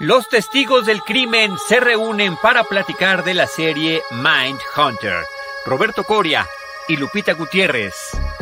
[0.00, 5.26] Los testigos del crimen se reúnen para platicar de la serie Mind Hunter.
[5.66, 6.48] Roberto Coria
[6.88, 7.92] y Lupita Gutiérrez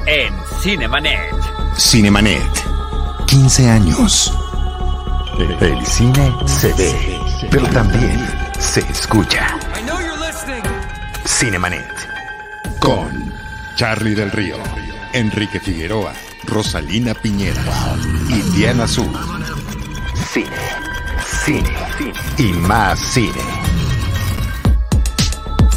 [0.07, 0.33] en
[0.63, 1.35] Cinemanet.
[1.77, 2.45] Cinemanet.
[3.27, 4.33] 15 años.
[5.61, 7.21] El cine se ve,
[7.51, 8.25] pero también
[8.61, 9.59] se escucha.
[11.27, 11.91] Cinemanet.
[12.79, 13.35] Con
[13.75, 14.59] Charlie del Río,
[15.13, 16.15] Enrique Figueroa,
[16.45, 17.97] Rosalina Piñera
[18.29, 19.11] y Diana Azul.
[20.33, 20.88] Cine
[21.49, 21.65] cine,
[22.37, 23.33] y más cine.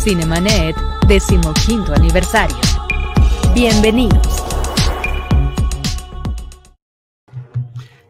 [0.04, 0.76] Cinemanet,
[1.08, 2.58] decimoquinto aniversario.
[3.54, 4.44] Bienvenidos.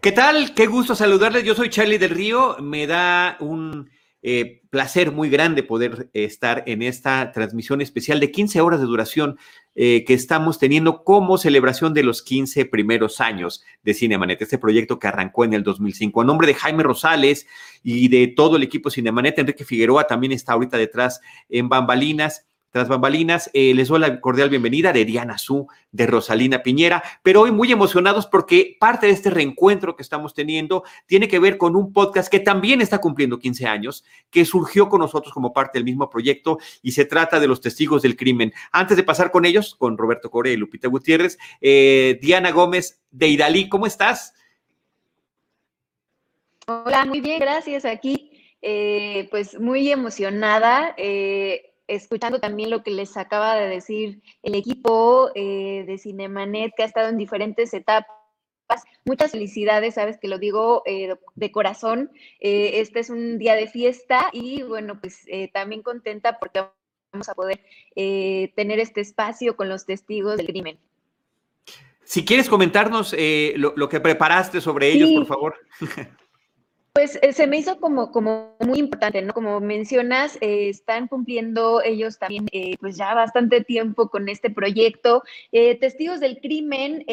[0.01, 0.55] ¿Qué tal?
[0.55, 1.43] Qué gusto saludarles.
[1.43, 2.57] Yo soy Charlie del Río.
[2.59, 3.91] Me da un
[4.23, 9.37] eh, placer muy grande poder estar en esta transmisión especial de 15 horas de duración
[9.73, 14.99] eh, que estamos teniendo como celebración de los 15 primeros años de Cinemanet, este proyecto
[14.99, 16.21] que arrancó en el 2005.
[16.21, 17.47] A nombre de Jaime Rosales
[17.83, 21.19] y de todo el equipo Cinemanet, Enrique Figueroa también está ahorita detrás
[21.49, 22.45] en Bambalinas.
[22.71, 27.41] Tras bambalinas, eh, les doy la cordial bienvenida de Diana Su, de Rosalina Piñera, pero
[27.41, 31.75] hoy muy emocionados porque parte de este reencuentro que estamos teniendo tiene que ver con
[31.75, 35.83] un podcast que también está cumpliendo 15 años, que surgió con nosotros como parte del
[35.83, 38.53] mismo proyecto y se trata de los testigos del crimen.
[38.71, 43.27] Antes de pasar con ellos, con Roberto Core y Lupita Gutiérrez, eh, Diana Gómez de
[43.27, 44.33] Idalí, ¿cómo estás?
[46.67, 47.83] Hola, muy bien, gracias.
[47.83, 50.95] Aquí, eh, pues muy emocionada
[51.95, 56.85] escuchando también lo que les acaba de decir el equipo eh, de Cinemanet, que ha
[56.85, 58.07] estado en diferentes etapas.
[59.03, 62.11] Muchas felicidades, sabes que lo digo eh, de corazón.
[62.39, 66.63] Eh, este es un día de fiesta y bueno, pues también contenta porque
[67.11, 67.59] vamos a poder
[67.93, 70.79] tener este espacio con los testigos del crimen.
[72.03, 73.13] Si quieres comentarnos
[73.55, 75.55] lo, que preparaste sobre ellos, por favor.
[77.01, 79.33] Pues eh, se me hizo como, como muy importante, ¿no?
[79.33, 85.23] Como mencionas, eh, están cumpliendo ellos también eh, pues ya bastante tiempo con este proyecto.
[85.51, 87.03] Testigos del crimen,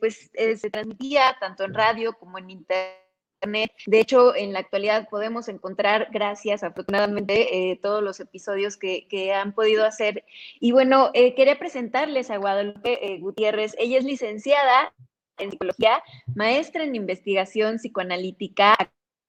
[0.00, 3.72] pues se transmitía tanto en radio como en internet.
[3.84, 9.52] De hecho, en la actualidad podemos encontrar, gracias afortunadamente, todos los episodios que, que, han
[9.52, 10.24] podido hacer.
[10.60, 13.76] Y bueno, quería presentarles a Guadalupe Gutiérrez.
[13.78, 14.94] Ella es licenciada
[15.36, 16.02] en psicología,
[16.34, 18.74] maestra en investigación psicoanalítica,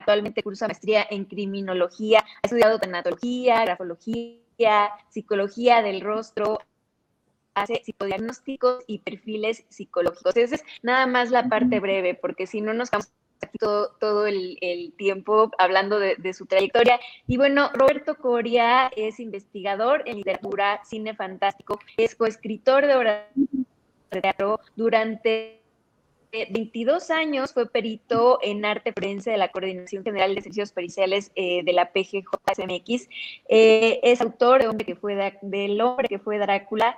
[0.07, 6.59] actualmente cursa maestría en criminología, ha estudiado tanatología, grafología, psicología del rostro,
[7.53, 10.37] hace psicodiagnósticos y perfiles psicológicos.
[10.37, 14.93] Esa es nada más la parte breve, porque si no nos quedamos aquí todo, el,
[14.97, 17.01] tiempo hablando de, de, su trayectoria.
[17.27, 24.21] Y bueno, Roberto Coria es investigador en literatura, cine fantástico, es coescritor de obras de
[24.21, 25.66] teatro durante
[26.31, 31.63] 22 años fue perito en arte forense de la Coordinación General de Servicios Periciales eh,
[31.63, 33.09] de la PGJSMX.
[33.47, 36.97] Eh, es autor de hombre que fue del hombre que fue Drácula.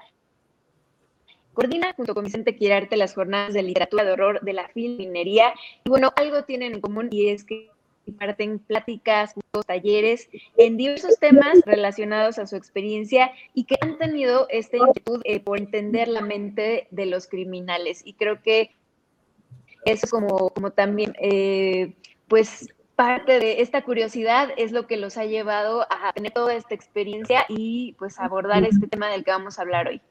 [1.54, 5.54] Coordina junto con Vicente Quirarte las jornadas de literatura de horror de la filminería.
[5.84, 7.70] Y bueno, algo tienen en común y es que
[8.06, 9.36] imparten pláticas,
[9.68, 15.40] talleres en diversos temas relacionados a su experiencia y que han tenido esta inquietud eh,
[15.40, 18.02] por entender la mente de los criminales.
[18.04, 18.72] Y creo que
[19.86, 21.96] eso como, como también, eh,
[22.28, 26.76] pues parte de esta curiosidad es lo que los ha llevado a tener toda esta
[26.76, 30.02] experiencia y pues abordar este tema del que vamos a hablar hoy.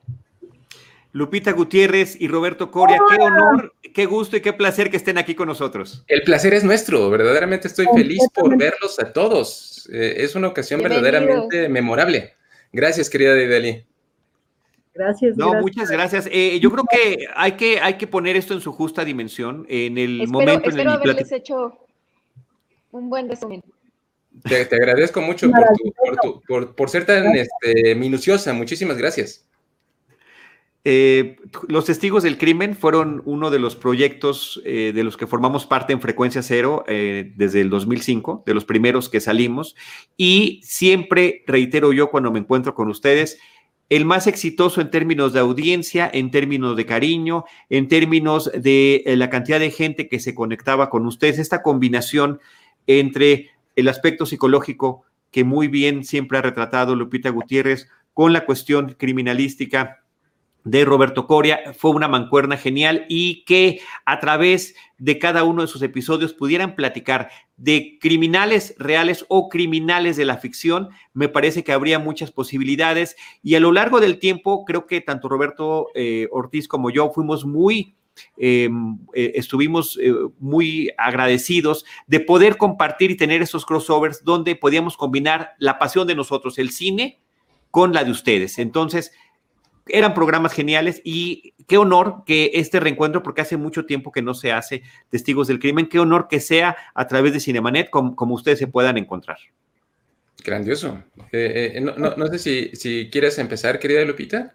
[1.13, 5.35] Lupita Gutiérrez y Roberto Coria, qué honor, qué gusto y qué placer que estén aquí
[5.35, 6.05] con nosotros.
[6.07, 9.89] El placer es nuestro, verdaderamente estoy feliz por verlos a todos.
[9.93, 12.35] Eh, es una ocasión verdaderamente memorable.
[12.73, 13.88] Gracias, querida Dideli.
[14.99, 15.37] Gracias.
[15.37, 16.29] No, muchas gracias.
[16.33, 19.97] Eh, yo creo que hay, que hay que poner esto en su justa dimensión en
[19.97, 21.79] el momento en el que haberles hecho
[22.91, 23.63] un buen resumen.
[24.43, 25.49] Te, agradezco mucho
[26.77, 28.53] por, ser tan este, minuciosa.
[28.53, 29.45] Muchísimas gracias.
[30.83, 31.37] Eh,
[31.69, 35.93] los testigos del crimen fueron uno de los proyectos eh, de los que formamos parte
[35.93, 39.77] en Frecuencia Cero desde el 2005, de los primeros que salimos.
[40.17, 43.39] Y siempre reitero yo cuando me encuentro con ustedes,
[43.89, 49.17] el más exitoso en términos de audiencia, en términos de cariño, en términos de eh,
[49.17, 52.41] la cantidad de gente que se conectaba con ustedes, esta combinación
[52.87, 58.97] entre el aspecto psicológico que muy bien siempre ha retratado Lupita Gutiérrez con la cuestión
[58.99, 60.03] criminalística
[60.65, 61.73] de Roberto Coria.
[61.77, 66.75] Fue una mancuerna genial y que a través de cada uno de sus episodios pudieran
[66.75, 73.17] platicar de criminales reales o criminales de la ficción, me parece que habría muchas posibilidades
[73.43, 77.45] y a lo largo del tiempo creo que tanto Roberto eh, Ortiz como yo fuimos
[77.45, 77.97] muy
[78.37, 84.97] em, eh, estuvimos eh, muy agradecidos de poder compartir y tener esos crossovers donde podíamos
[84.97, 87.21] combinar la pasión de nosotros, el cine,
[87.71, 88.59] con la de ustedes.
[88.59, 89.13] Entonces,
[89.89, 94.35] eran programas geniales y qué honor que este reencuentro, porque hace mucho tiempo que no
[94.35, 98.35] se hace Testigos del Crimen, qué honor que sea a través de Cinemanet como, como
[98.35, 99.39] ustedes se puedan encontrar.
[100.45, 101.03] Grandioso.
[101.33, 104.55] Eh, eh, no, sé si, si, quieres empezar, querida Lupita.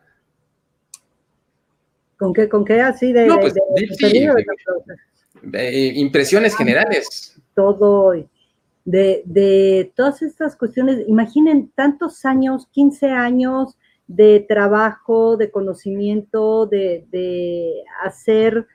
[2.18, 3.54] ¿Con qué, con qué así de, pues,
[5.96, 7.38] impresiones generales?
[7.54, 8.14] Todo,
[8.86, 13.78] de, de todas estas cuestiones, imaginen tantos años, 15 años,
[14.16, 18.68] de trabajo, de conocimiento, de, hacer,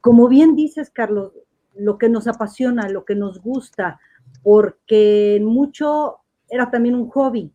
[0.00, 1.32] como bien dices, Carlos,
[1.74, 4.00] lo que nos apasiona, lo que nos gusta,
[4.42, 6.16] porque mucho
[6.48, 7.52] era también un hobby.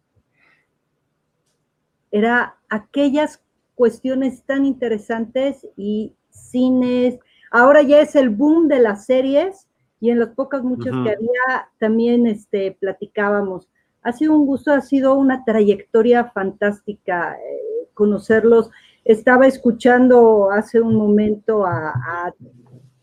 [2.10, 3.44] Era aquellas
[3.76, 7.20] cuestiones tan interesantes y cines.
[7.52, 9.68] Ahora ya es el boom de las series
[10.00, 13.68] y en las pocas muchas que había también este, platicábamos
[14.04, 18.70] ha sido un gusto, ha sido una trayectoria fantástica eh, conocerlos.
[19.06, 22.34] Estaba escuchando hace un momento a,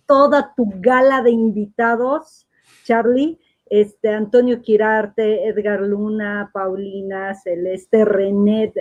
[0.06, 2.48] toda tu gala de invitados,
[2.84, 8.72] Charlie, este, Antonio Quirarte, Edgar Luna, Paulina, Celeste, René,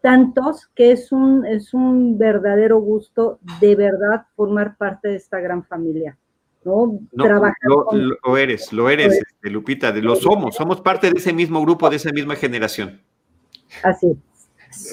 [0.00, 5.64] tantos que es un, es un verdadero gusto de verdad formar parte de esta gran
[5.64, 6.16] familia.
[6.64, 7.00] ¿No?
[7.12, 11.96] lo, eres, lo eres, este, Lupita, lo somos, somos parte de ese mismo grupo, de
[11.96, 13.00] esa misma generación.
[13.82, 14.16] Así.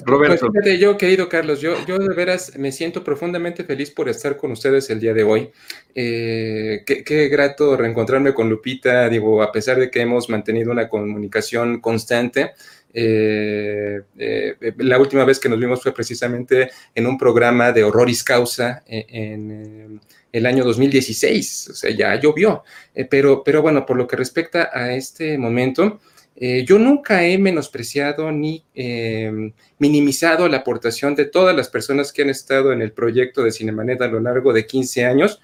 [0.06, 0.52] Roberto.
[0.52, 4.52] Pues yo, querido Carlos, yo, yo de veras me siento profundamente feliz por estar con
[4.52, 5.52] ustedes el día de hoy.
[5.94, 11.82] Eh, qué, grato reencontrarme con Lupita, digo, a pesar de que hemos mantenido una comunicación
[11.82, 12.54] constante.
[12.94, 18.24] Eh, eh, la última vez que nos vimos fue precisamente en un programa de Horroris
[18.24, 20.00] Causa en
[20.36, 22.64] el año 2016, o sea, ya llovió.
[22.94, 26.02] Eh, pero, pero bueno, por lo que respecta a este momento,
[26.36, 32.24] eh, yo nunca he menospreciado ni em, minimizado la aportación de todas las personas que
[32.24, 35.40] han estado en el proyecto de Cinemanet a lo largo de 15 años,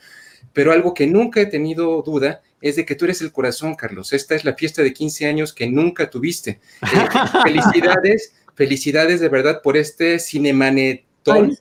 [0.51, 4.11] pero algo que nunca he tenido duda es de que tú eres el corazón, Carlos.
[4.11, 6.59] Esta es la fiesta de 15 años que nunca tuviste.
[6.81, 7.07] Eh,
[7.43, 11.51] felicidades, felicidades de verdad por este Cinemanetón.
[11.51, 11.57] Eh,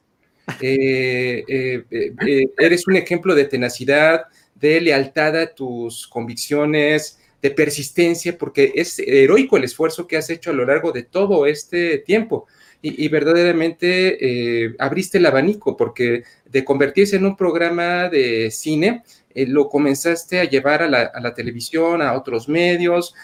[0.61, 4.25] eh, eh, eres un ejemplo de tenacidad,
[4.55, 10.51] de lealtad a tus convicciones, de persistencia, porque es heroico el esfuerzo que has hecho
[10.51, 12.47] a lo largo de todo este tiempo.
[12.83, 19.03] Y, verdaderamente abriste el abanico, porque de convertirse en un programa de cine,
[19.35, 23.15] lo comenzaste a llevar a la, televisión, a otros medios,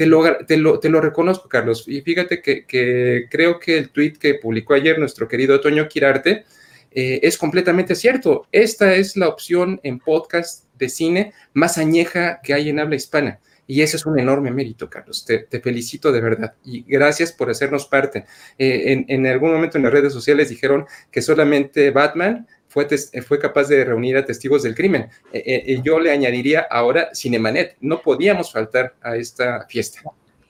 [0.00, 1.84] te lo, te, lo, reconozco, Carlos.
[1.86, 6.46] Y fíjate que, creo que el tweet que publicó ayer nuestro querido Toño Quirarte
[6.90, 8.46] eh, es completamente cierto.
[8.50, 13.40] Esta es la opción en podcast de cine más añeja que hay en habla hispana.
[13.66, 15.26] Y eso es un enorme mérito, Carlos.
[15.26, 16.54] Te, felicito de verdad.
[16.64, 18.24] Y gracias por hacernos parte.
[18.56, 22.86] Eh, en, en, algún momento en las redes sociales dijeron que solamente Batman fue,
[23.26, 25.08] fue capaz de reunir a testigos del crimen.
[25.32, 27.76] Eh, eh, yo le añadiría ahora Cinemanet.
[27.80, 30.02] No podíamos faltar a esta fiesta.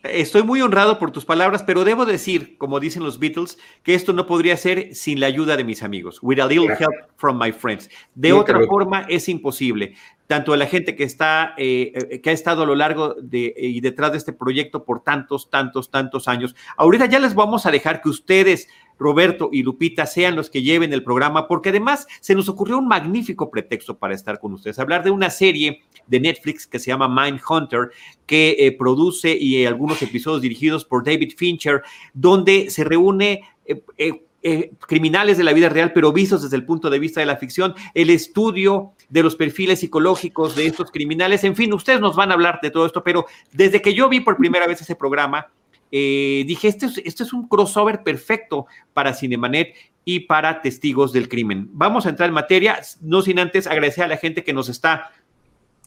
[0.02, 4.12] Estoy muy honrado por tus palabras, pero debo decir, como dicen los Beatles, que esto
[4.12, 6.19] no podría ser sin la ayuda de mis amigos.
[6.22, 7.90] With a little help from my friends.
[8.14, 9.94] De otra forma, es imposible.
[10.31, 14.12] Tanto la gente que está, eh, que ha estado a lo largo de y detrás
[14.12, 16.54] de este proyecto por tantos, tantos, tantos años.
[16.76, 20.93] Ahorita ya les vamos a dejar que ustedes Roberto y Lupita sean los que lleven
[20.93, 25.02] el programa, porque además se nos ocurrió un magnífico pretexto para estar con ustedes, hablar
[25.02, 27.90] de una serie de Netflix que se llama Mind Hunter,
[28.25, 31.83] que eh, produce y algunos episodios dirigidos por David Fincher,
[32.14, 33.43] donde se reúne...
[33.66, 37.26] Eh, eh, criminales de la vida real, pero vistos desde el punto de vista de
[37.26, 42.16] la ficción, el estudio de los perfiles psicológicos de estos criminales, en fin, ustedes nos
[42.16, 44.97] van a hablar de todo esto, pero desde que yo vi por primera vez ese
[44.97, 45.49] programa,
[45.92, 51.28] eh, dije, este es, este es un crossover perfecto para Cinemanet y para Testigos del
[51.28, 51.68] Crimen.
[51.73, 55.11] Vamos a entrar en materia, no sin antes agradecer a la gente que nos está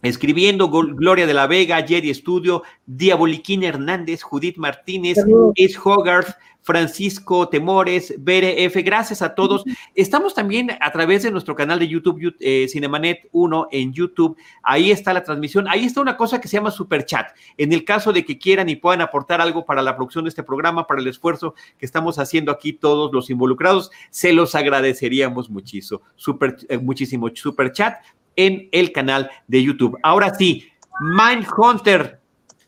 [0.03, 8.15] escribiendo, Gloria de la Vega, Jerry Studio, Diaboliquín Hernández, Judith Martínez, Ace Hogarth, Francisco Temores,
[8.17, 9.63] BRF, gracias a todos.
[9.93, 14.37] Estamos también a través de nuestro canal de YouTube, eh, Cinemanet 1 en YouTube.
[14.63, 15.67] Ahí está la transmisión.
[15.67, 17.35] Ahí está una cosa que se llama Super Chat.
[17.57, 20.43] En el caso de que quieran y puedan aportar algo para la producción de este
[20.43, 26.01] programa, para el esfuerzo que estamos haciendo aquí todos los involucrados, se los agradeceríamos muchísimo.
[26.15, 27.95] Super, eh, muchísimo Super Chat
[28.35, 29.97] en el canal de YouTube.
[30.03, 30.69] Ahora sí,
[31.01, 32.19] Mindhunter,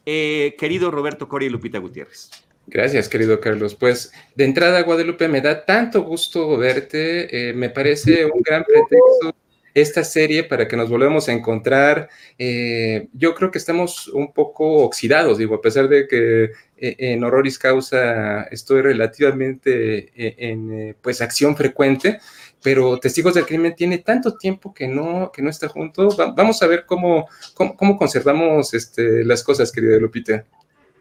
[0.05, 2.29] eh, querido Roberto Coria y Lupita Gutiérrez.
[2.67, 3.75] Gracias, querido Carlos.
[3.75, 7.49] Pues de entrada, Guadalupe, me da tanto gusto verte.
[7.49, 9.35] Eh, me parece un gran pretexto
[9.73, 12.09] esta serie para que nos volvamos a encontrar.
[12.39, 16.45] Eh, yo creo que estamos un poco oxidados, digo, a pesar de que
[16.77, 22.19] eh, en Horroris Causa estoy relativamente en pues acción frecuente,
[22.65, 26.09] pero Testigos del Crimen tiene tanto tiempo que no, que no está junto.
[26.35, 30.43] vamos a ver cómo, cómo, conservamos este, las cosas, querida Lupita.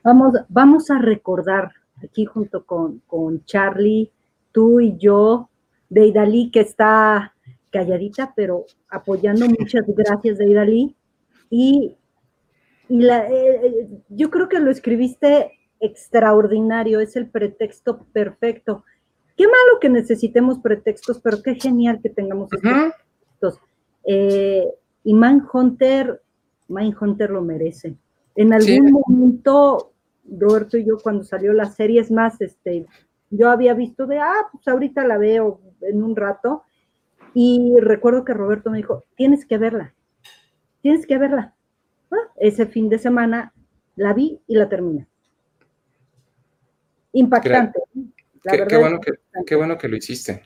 [0.03, 1.73] Vamos, vamos a recordar
[2.05, 4.13] aquí junto con, con Charlie,
[4.53, 5.49] tú y yo,
[5.89, 7.33] Deidali, que está
[7.73, 9.47] calladita, pero apoyando.
[9.47, 10.95] Muchas gracias, Deidali.
[11.49, 11.97] Y,
[12.91, 18.85] y la, eh, eh, yo creo que lo escribiste extraordinario, es el pretexto perfecto.
[19.37, 23.61] Qué malo que necesitemos pretextos, pero qué genial que tengamos estos pretextos.
[24.07, 24.67] Eh,
[25.03, 26.23] y Mindhunter,
[26.69, 27.97] Mindhunter lo merece.
[28.37, 29.93] En algún momento
[30.29, 32.87] Roberto y yo cuando salió la serie, es más, este,
[33.31, 36.63] yo había visto de, ah, pues ahorita la veo en un rato,
[37.35, 39.93] y recuerdo que Roberto me dijo, tienes que verla,
[40.81, 41.55] tienes que verla.
[42.11, 43.53] Ah, ese fin de semana
[43.97, 45.07] la vi y la terminé.
[47.13, 47.81] Impactante.
[48.45, 49.13] Qué, bueno que,
[49.47, 50.43] qué, bueno que, lo hiciste.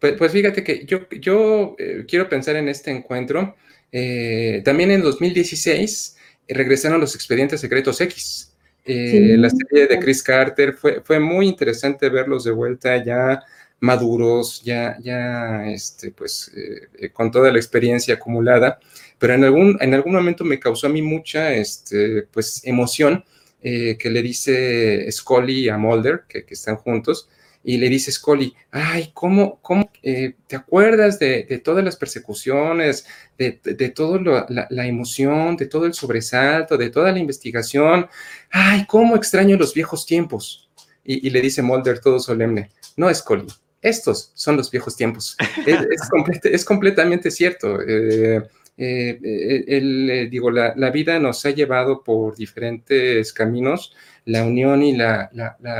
[0.00, 3.56] Pues, pues fíjate que yo, yo eh, quiero pensar en este encuentro.
[3.92, 6.16] Eh, también en 2016
[6.48, 8.50] regresaron los expedientes secretos X.
[8.84, 13.42] Eh, la serie de Chris Carter fue, fue muy interesante verlos de vuelta ya
[13.80, 18.78] maduros, ya, ya este, pues, eh, eh, con toda la experiencia acumulada,
[19.18, 23.24] pero en algún, en algún momento me causó a mí mucha este, pues, emoción
[23.62, 27.28] que le dice Scully a Mulder, que, que están juntos,
[27.62, 33.52] y le dice Scully, ay, ¿cómo, cómo eh, te acuerdas de, todas las persecuciones, de,
[33.94, 38.08] toda la, emoción, de todo el sobresalto, de toda la investigación?
[38.50, 40.70] Ay, ¿cómo extraño los viejos tiempos?
[41.04, 43.46] Y, le dice Mulder todo solemne, no, Scully,
[43.82, 45.36] estos son los viejos tiempos.
[45.66, 47.78] es, completamente cierto.
[47.86, 48.42] Eh,
[48.80, 53.92] eh, digo, la, la, vida nos ha llevado por diferentes caminos
[54.26, 55.30] la unión y la,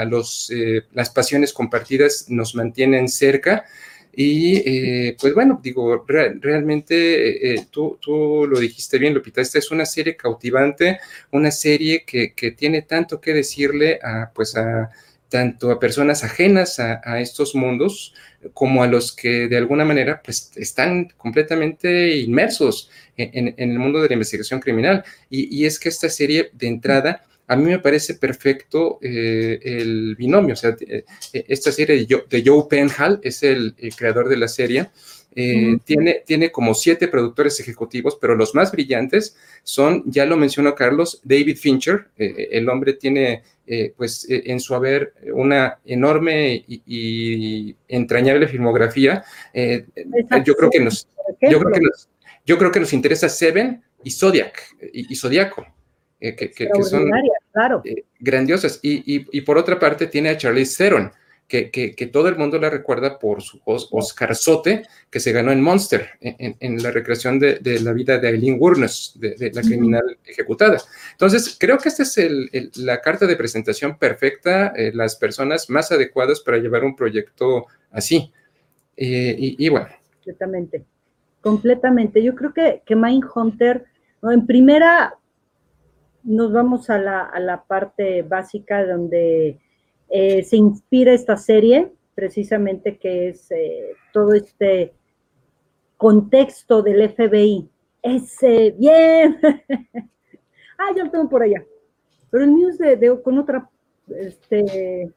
[0.09, 3.65] los, eh, las pasiones compartidas nos mantienen cerca.
[4.13, 9.71] Y eh, pues bueno, digo, realmente eh, tú, tú, lo dijiste bien, Lupita, esta es
[9.71, 10.99] una serie cautivante,
[11.31, 14.91] una serie que, que tiene tanto que decirle a, pues a,
[15.31, 18.15] tanto a personas ajenas a, estos mundos
[18.53, 24.09] como a los que de alguna manera pues están completamente inmersos en, el mundo de
[24.09, 25.05] la investigación criminal.
[25.31, 30.55] Y, es que esta serie de entrada a mí me parece perfecto eh, el binomio.
[30.55, 34.91] O sea, eh, esta serie de Joe, Penhall es el, creador de la serie.
[35.35, 40.75] Eh, tiene, tiene como siete productores ejecutivos, pero los más brillantes son, ya lo mencionó
[40.75, 42.09] Carlos, David Fincher.
[42.17, 43.43] el hombre tiene,
[43.97, 49.25] pues, en su haber una enorme y, entrañable filmografía.
[50.45, 51.07] yo creo que nos,
[51.41, 52.09] yo creo que nos,
[52.45, 55.65] yo creo que nos interesa Seven y Zodiac y, y Zodiaco.
[56.21, 57.11] que, son
[57.53, 57.83] claro.
[57.85, 58.79] Eh, grandiosas.
[58.83, 61.13] Y, por otra parte tiene a Charlize Theron,
[61.51, 66.83] que, todo el mundo la recuerda por su Oscarzote que se ganó en Monster, en,
[66.83, 70.79] la recreación de, la vida de Eileen Wuornos, de, la criminal ejecutada.
[71.13, 76.41] Entonces, creo que esta es la carta de presentación perfecta, eh, las personas más adecuadas
[76.41, 78.33] para llevar un proyecto así.
[78.97, 79.89] Eh, y, bueno.
[80.15, 80.85] Completamente,
[81.41, 82.23] completamente.
[82.23, 83.87] Yo creo que, que Mindhunter,
[84.23, 85.19] en primera,
[86.23, 89.59] nos vamos a la, parte básica donde
[90.11, 94.93] eh, se inspira esta serie, precisamente que es eh, todo este
[95.97, 97.69] contexto del FBI.
[98.03, 99.39] Ese, bien.
[100.79, 101.65] ah, yo lo tengo por allá.
[102.31, 103.71] Pero el mío es de, con otra
[104.09, 105.13] este,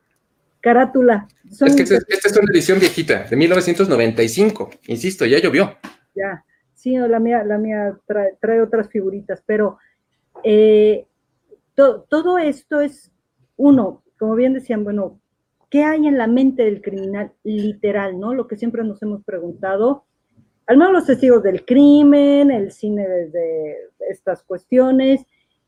[0.61, 1.27] carátula.
[1.49, 4.69] es que esta, es una edición viejita, de 1995.
[4.87, 5.77] Insisto, ya llovió.
[6.15, 6.45] Ya,
[6.75, 7.97] sí, la mía, la mía
[8.39, 9.77] trae otras figuritas, pero
[10.43, 11.05] eh,
[11.75, 13.11] todo esto es,
[13.55, 15.19] uno, como bien decían, bueno,
[15.69, 18.33] ¿qué hay en la mente del criminal literal, no?
[18.33, 20.05] Lo que siempre nos hemos preguntado,
[20.65, 25.25] al menos los testigos del crimen, el cine desde estas cuestiones.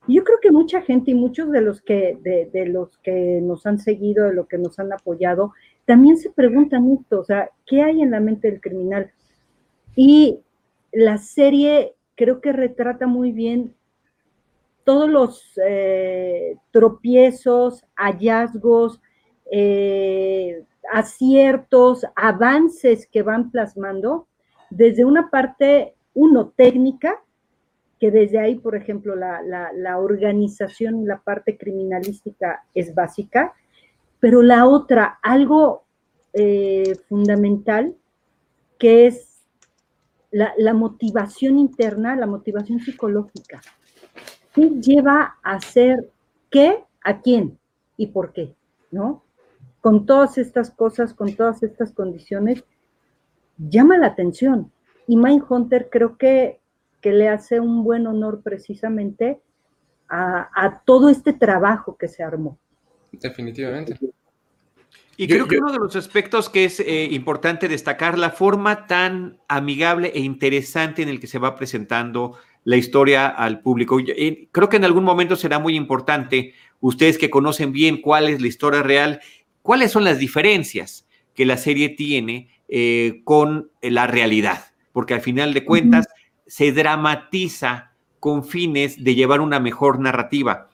[0.08, 3.78] yo creo que mucha gente y muchos de los que, de, los que nos han
[3.78, 5.52] seguido, de los que nos han apoyado,
[5.84, 9.12] también se preguntan esto, o sea, ¿qué hay en la mente del criminal?
[9.98, 10.40] Y
[10.94, 13.75] la serie creo que retrata muy bien
[14.86, 19.02] todos los eh, tropiezos, hallazgos,
[19.52, 24.28] eh, aciertos, avances que van plasmando,
[24.70, 27.22] desde una parte, uno, técnica,
[28.00, 33.54] que desde ahí, por ejemplo, la, organización y la parte criminalística es básica,
[34.20, 35.84] pero la otra, algo
[36.34, 37.96] eh, fundamental,
[38.78, 39.36] que es
[40.30, 43.62] la, motivación interna, la motivación psicológica.
[44.56, 46.12] ¿Qué lleva a hacer
[46.50, 47.60] qué, a quién
[47.98, 48.56] y por qué?
[48.90, 49.24] ¿No?
[49.82, 52.64] Con todas estas cosas, con todas estas condiciones,
[53.58, 54.72] llama la atención.
[55.08, 56.60] Y Mindhunter creo que,
[57.02, 59.42] que le hace un buen honor precisamente
[60.08, 62.58] a todo este trabajo que se armó.
[63.12, 63.98] Definitivamente.
[65.18, 69.38] Y creo que uno de los aspectos que es eh, importante destacar, la forma tan
[69.48, 73.98] amigable e interesante en el que se va presentando la historia al público.
[74.52, 78.48] creo que en algún momento será muy importante, ustedes que conocen bien cuál es la
[78.48, 79.22] historia real,
[79.62, 85.54] cuáles son las diferencias que la serie tiene eh, con la realidad, porque al final
[85.54, 86.08] de cuentas
[86.48, 90.70] se dramatiza con fines de llevar una mejor narrativa.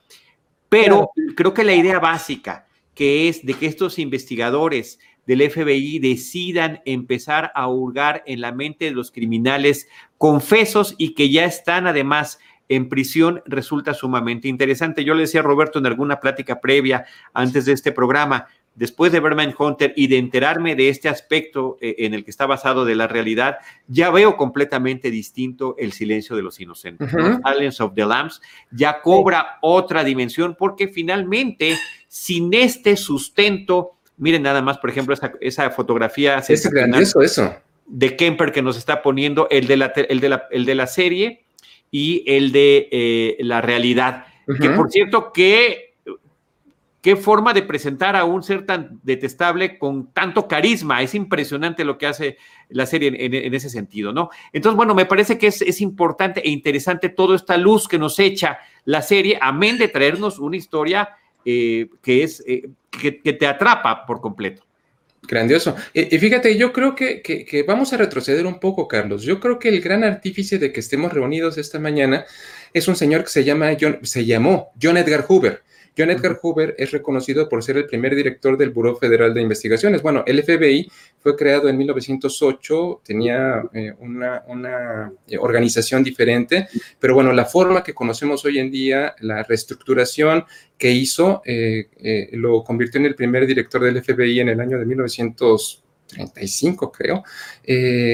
[0.70, 2.66] Pero creo que la idea básica,
[3.02, 8.84] que es de que estos investigadores del FBI decidan empezar a hurgar en la mente
[8.84, 15.02] de los criminales confesos y que ya están además en prisión resulta sumamente interesante.
[15.02, 17.04] Yo le decía a Roberto en alguna plática previa
[17.34, 21.96] antes de este programa, después de ver Hunter y de enterarme de este aspecto eh,
[21.98, 26.42] en el que está basado de la realidad, ya veo completamente distinto el silencio de
[26.42, 27.10] los inocentes.
[27.10, 31.76] Silence of the Lambs ya cobra otra dimensión porque finalmente,
[32.08, 37.54] sin este sustento, miren nada más, por ejemplo, esa, fotografía es grandioso eso.
[37.86, 40.86] de Kemper que nos está poniendo, el de la, el de la, el de la
[40.86, 41.44] serie
[41.90, 44.26] y el de eh, la realidad.
[44.60, 45.91] Que por cierto, que
[47.02, 51.02] qué forma de presentar a un ser tan detestable con tanto carisma.
[51.02, 54.30] Es impresionante lo que hace la serie en, ese sentido, ¿no?
[54.52, 58.58] Entonces, bueno, me parece que es, importante e interesante toda esta luz que nos echa
[58.84, 61.10] la serie, amén de traernos una historia
[61.44, 64.62] eh, que es eh, que, te atrapa por completo.
[65.22, 65.74] Grandioso.
[65.92, 69.22] Y, fíjate, yo creo que, que, vamos a retroceder un poco, Carlos.
[69.22, 72.24] Yo creo que el gran artífice de que estemos reunidos esta mañana
[72.72, 75.62] es un señor que se llama John, se llamó John Edgar Hoover.
[75.96, 80.02] John Edgar Hoover es reconocido por ser el primer director del Buró Federal de Investigaciones.
[80.02, 87.32] Bueno, el FBI fue creado en 1908, tenía eh, una, eh, organización diferente, pero bueno,
[87.32, 90.44] la forma que conocemos hoy en día, la reestructuración
[90.78, 94.86] que hizo, eh, lo convirtió en el primer director del FBI en el año de
[94.86, 97.22] 1935, creo,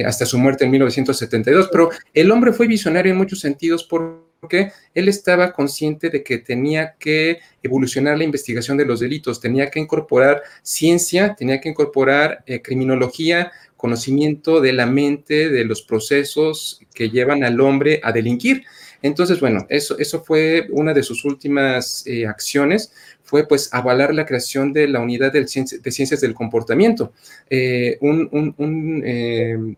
[0.04, 1.68] hasta su muerte en 1972.
[1.72, 6.38] Pero el hombre fue visionario en muchos sentidos por porque él estaba consciente de que
[6.38, 12.44] tenía que evolucionar la investigación de los delitos, tenía que incorporar ciencia, tenía que incorporar
[12.46, 18.64] eh, criminología, conocimiento de la mente, de los procesos que llevan al hombre a delinquir.
[19.02, 24.26] Entonces, bueno, eso, eso fue una de sus últimas eh, acciones, fue pues avalar la
[24.26, 27.12] creación de la unidad de, ciencias del comportamiento,
[27.50, 29.76] eh, un, un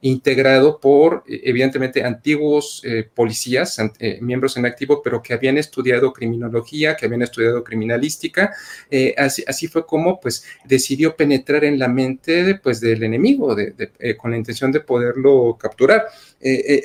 [0.00, 6.12] integrado por, eh, evidentemente, antiguos eh, policías, eh, miembros en activo, pero que habían estudiado
[6.12, 8.52] criminología, que habían estudiado criminalística.
[9.16, 13.56] así, fue como, pues, decidió penetrar en la mente pues, del enemigo,
[14.18, 16.06] con la intención de poderlo capturar.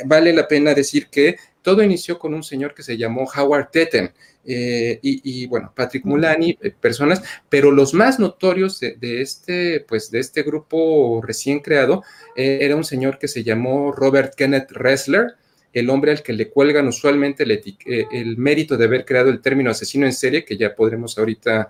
[0.05, 4.11] vale la pena decir que todo inició con un señor que se llamó Howard Tetten,
[4.45, 10.19] eh, y, bueno, Patrick Mulani, eh, personas, pero los más notorios de, este, pues, de
[10.19, 12.05] este grupo recién creado
[12.37, 15.33] eh, era un señor que se llamó Robert Kenneth Ressler,
[15.73, 20.05] el hombre al que le cuelgan usualmente el, mérito de haber creado el término asesino
[20.05, 21.67] en serie, que ya podremos ahorita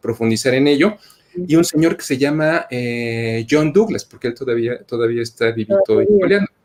[0.00, 0.96] profundizar en ello,
[1.36, 2.66] y un señor que se llama
[3.50, 6.57] John Douglas, porque él todavía, todavía está vivito y peleando.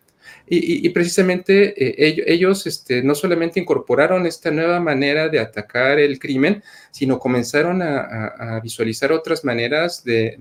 [0.46, 6.62] Y, precisamente eh, ellos, este, no solamente incorporaron esta nueva manera de atacar el crimen,
[6.92, 10.36] sino comenzaron a, visualizar otras maneras de,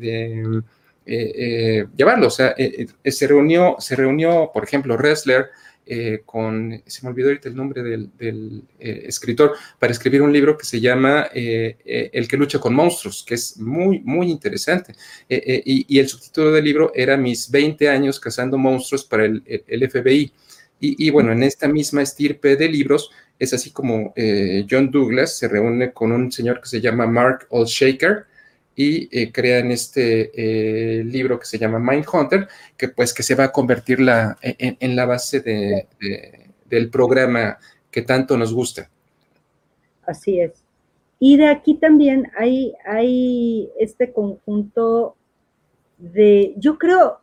[1.06, 2.26] eh, eh, llevarlo.
[2.26, 2.54] O sea,
[3.04, 5.50] se, reunió, se reunió, por ejemplo, Ressler
[5.84, 10.56] eh, con, se me olvidó ahorita el nombre del, eh, escritor, para escribir un libro
[10.56, 14.94] que se llama eh, El que lucha con monstruos, que es muy, muy interesante.
[15.28, 19.42] Y, el subtítulo del libro era Mis 20 años cazando monstruos para el,
[19.90, 20.32] FBI.
[20.84, 24.14] Y, bueno, en esta misma estirpe de libros, es así como
[24.68, 28.26] John Douglas se reúne con un señor que se llama Mark Olshaker,
[28.74, 33.44] y eh, crean este eh, libro que se llama Mindhunter, que pues que se va
[33.44, 35.86] a convertir la, en, la base de,
[36.64, 37.58] del programa
[37.90, 38.88] que tanto nos gusta.
[40.06, 40.64] Así es.
[41.18, 45.16] Y de aquí también hay, hay este conjunto
[45.98, 47.20] de, yo creo,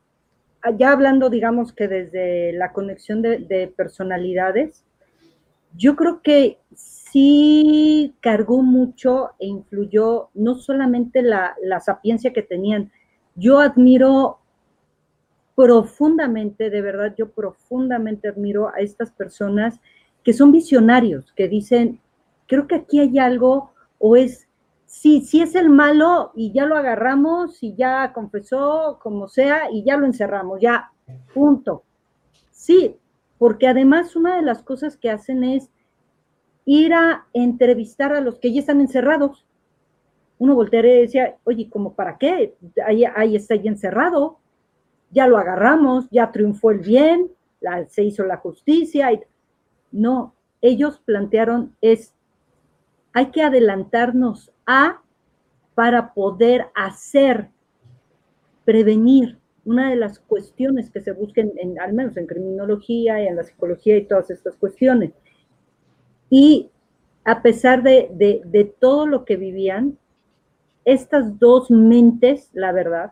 [0.78, 4.86] ya hablando, digamos que desde la conexión de, de personalidades,
[5.76, 6.60] yo creo que
[7.12, 12.92] sí cargó mucho e influyó no solamente la, la sapiencia que tenían,
[13.36, 14.40] yo admiro
[15.56, 19.80] profundamente, de verdad, yo profundamente admiro a estas personas
[20.24, 22.00] que son visionarios, que dicen,
[22.48, 24.48] creo que aquí hay algo, o es,
[24.86, 29.84] sí, sí es el malo y ya lo agarramos y ya confesó, como sea, y
[29.84, 30.92] ya lo encerramos, ya,
[31.34, 31.84] punto.
[32.52, 32.96] Sí,
[33.38, 35.70] porque además una de las cosas que hacen es
[36.72, 39.44] ir a entrevistar a los que ya están encerrados.
[40.38, 42.54] Uno voltearía y decía, oye, ¿cómo para qué?
[42.86, 44.38] Ahí, está ya encerrado,
[45.10, 47.32] ya lo agarramos, ya triunfó el bien,
[47.88, 49.12] se hizo la justicia.
[49.12, 49.20] Y,
[49.92, 52.14] no, ellos plantearon es,
[53.14, 55.02] hay que adelantarnos a
[55.74, 57.50] para poder hacer,
[58.64, 59.40] prevenir.
[59.66, 63.44] Una de las cuestiones que se buscan, en, al menos en criminología y en la
[63.44, 65.14] psicología y todas estas cuestiones.
[66.30, 66.70] Y
[67.26, 68.10] a pesar de,
[68.46, 69.98] de todo lo que vivían,
[70.86, 73.12] estas dos mentes, la verdad,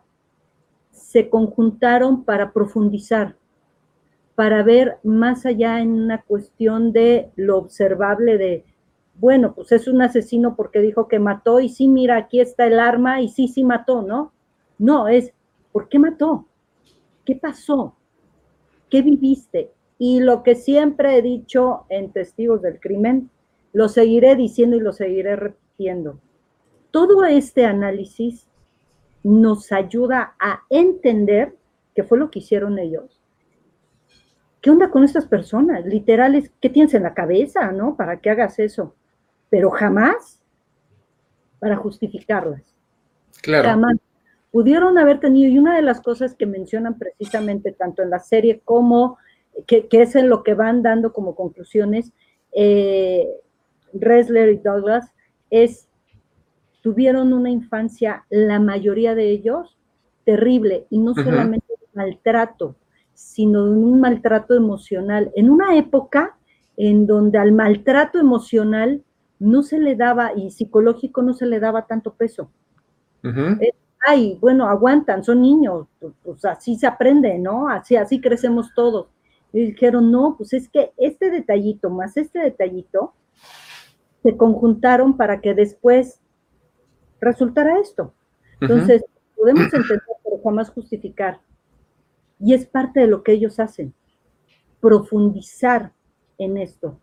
[0.90, 3.36] se conjuntaron para profundizar,
[4.34, 8.64] para ver más allá en una cuestión de lo observable de,
[9.14, 12.78] bueno, pues es un asesino porque dijo que mató y sí, mira, aquí está el
[12.78, 14.32] arma y sí, sí mató, ¿no?
[14.78, 15.32] No, es,
[15.72, 16.46] ¿por qué mató?
[17.24, 17.94] ¿Qué pasó?
[18.88, 19.72] ¿Qué viviste?
[19.98, 23.30] Y lo que siempre he dicho en Testigos del Crimen,
[23.72, 26.20] lo seguiré diciendo y lo seguiré repitiendo.
[26.90, 28.48] Todo este análisis
[29.22, 31.54] nos ayuda a entender
[31.94, 33.20] qué fue lo que hicieron ellos.
[34.60, 35.84] ¿Qué onda con estas personas?
[35.84, 37.96] Literales, ¿qué tienes en la cabeza, no?
[37.96, 38.94] Para que hagas eso.
[39.50, 40.40] Pero jamás
[41.58, 42.62] para justificarlas.
[43.42, 43.68] Claro.
[43.68, 43.96] Jamás.
[44.50, 48.62] Pudieron haber tenido, y una de las cosas que mencionan precisamente tanto en la serie
[48.64, 49.18] como
[49.66, 52.12] que, es en lo que van dando como conclusiones,
[52.52, 53.26] eh,
[53.92, 55.10] Resler y Douglas,
[55.50, 55.88] es
[56.82, 59.76] tuvieron una infancia, la mayoría de ellos,
[60.24, 61.66] terrible, y no solamente
[61.98, 62.76] maltrato,
[63.14, 65.32] sino un maltrato emocional.
[65.34, 66.36] En una época
[66.76, 69.02] en donde al maltrato emocional
[69.40, 72.50] no se le daba, y psicológico no se le daba tanto peso.
[74.06, 77.68] ay, bueno, aguantan, son niños, pues, pues, así se aprende, ¿no?
[77.68, 79.08] Así, así crecemos todos.
[79.52, 83.14] Y dijeron, no, pues es que este detallito más este detallito
[84.22, 86.20] se conjuntaron para que después
[87.20, 88.14] resultará esto.
[88.60, 89.04] Entonces,
[89.36, 91.40] podemos entender, pero jamás justificar.
[92.40, 93.94] Y es parte de lo que ellos hacen,
[94.80, 95.92] profundizar
[96.38, 97.00] en esto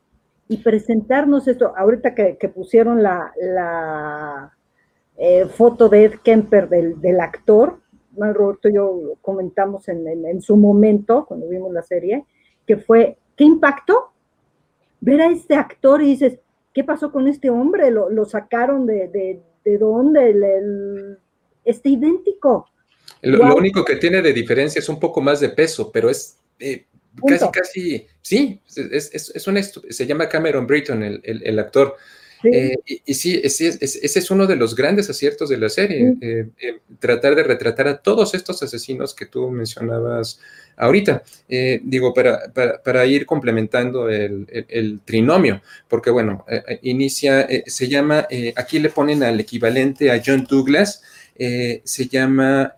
[0.48, 1.74] y presentarnos esto.
[1.76, 4.56] Ahorita que, pusieron la, la
[5.18, 7.80] eh, foto de Ed Kemper del, actor,
[8.18, 12.26] Roberto y yo comentamos en, su momento, cuando vimos la serie,
[12.66, 14.12] que fue, ¿qué impacto?
[15.02, 16.40] Ver a este actor y dices,
[16.74, 17.92] ¿qué pasó con este hombre?
[17.92, 21.18] Lo, sacaron de de dónde el,
[21.66, 22.70] está idéntico.
[23.22, 26.86] Lo, único que tiene de diferencia es un poco más de peso, pero es eh,
[27.28, 29.34] casi, casi, sí, es, es,
[29.90, 31.96] se llama Cameron Britton, el, actor.
[32.52, 36.48] Eh, y, sí, ese es uno de los grandes aciertos de la serie, eh,
[37.00, 40.40] tratar de retratar a todos estos asesinos que tú mencionabas
[40.78, 41.24] ahorita.
[41.84, 42.52] digo, para,
[42.84, 46.46] para, ir complementando el, trinomio, porque bueno,
[46.82, 51.02] inicia, se llama, aquí le ponen al equivalente a John Douglas,
[51.38, 52.74] se llama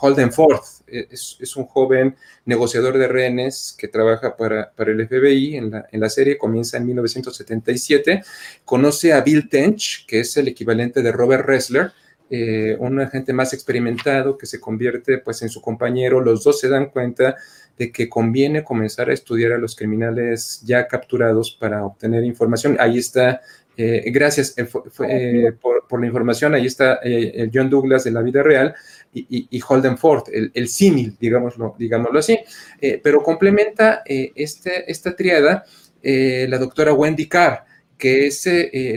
[0.00, 5.86] Holden Forth, es, un joven negociador de rehenes que trabaja para, el FBI en la,
[5.90, 8.22] en la, serie, comienza en 1977,
[8.64, 11.92] conoce a Bill Tench, que es el equivalente de Robert Ressler,
[12.28, 16.68] eh, un agente más experimentado que se convierte pues en su compañero, los dos se
[16.68, 17.36] dan cuenta
[17.78, 22.76] de que conviene comenzar a estudiar a los criminales ya capturados para obtener información.
[22.80, 23.42] Ahí está,
[23.76, 26.98] eh, gracias eh, por, la información, ahí está
[27.52, 28.74] John Douglas de la vida real,
[29.16, 32.38] y, Holden Ford, el, símil, digámoslo, digámoslo así.
[32.80, 35.64] Eh, pero complementa eh, este, esta triada
[36.02, 37.64] eh, la doctora Wendy Carr,
[37.96, 38.46] que es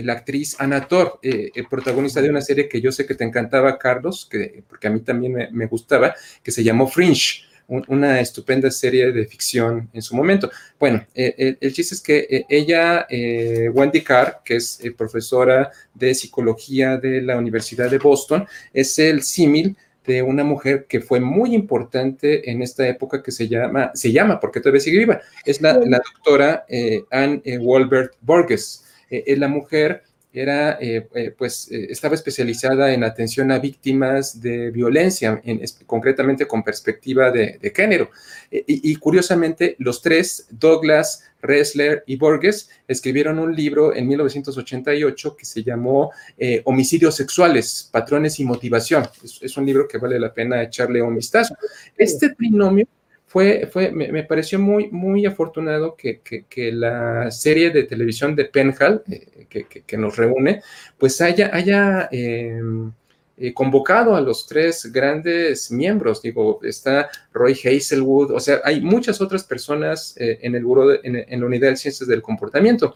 [0.03, 4.27] la actriz Anator, el protagonista de una serie que yo sé que te encantaba, Carlos,
[4.29, 9.25] que, porque a mí también me, gustaba, que se llamó Fringe una estupenda serie de
[9.25, 10.51] ficción en su momento.
[10.77, 13.07] Bueno, el, chiste es que ella,
[13.71, 19.77] Wendy Carr, que es profesora de psicología de la Universidad de Boston, es el símil
[20.09, 24.39] de una mujer que fue muy importante en esta época que se llama, se llama,
[24.39, 28.85] porque todavía sigue viva, es la, doctora eh, Anne eh, Walbert Borges.
[29.11, 30.77] Eh, es la mujer era,
[31.37, 35.41] pues, estaba especializada en atención a víctimas de violencia,
[35.85, 38.11] concretamente con perspectiva de, género.
[38.51, 45.45] Y, y, curiosamente, los tres, Douglas, Ressler y Borges, escribieron un libro en 1988 que
[45.45, 46.11] se llamó
[46.65, 49.07] Homicidios Sexuales, Patrones y Motivación.
[49.23, 51.55] Es, es un libro que vale la pena echarle un vistazo.
[51.97, 52.87] Este trinomio
[53.29, 56.19] fue, fue me, pareció muy, muy afortunado que,
[56.73, 59.45] la serie de televisión de Penhal, eh,
[59.85, 60.63] que, nos reúne,
[60.97, 62.91] pues haya, haya em,
[63.37, 66.23] eh, convocado a los tres grandes miembros.
[66.23, 71.15] Digo, está Roy Hazelwood, o sea, hay muchas otras personas eh, en el buró, en,
[71.15, 72.95] en, la unidad de ciencias del comportamiento.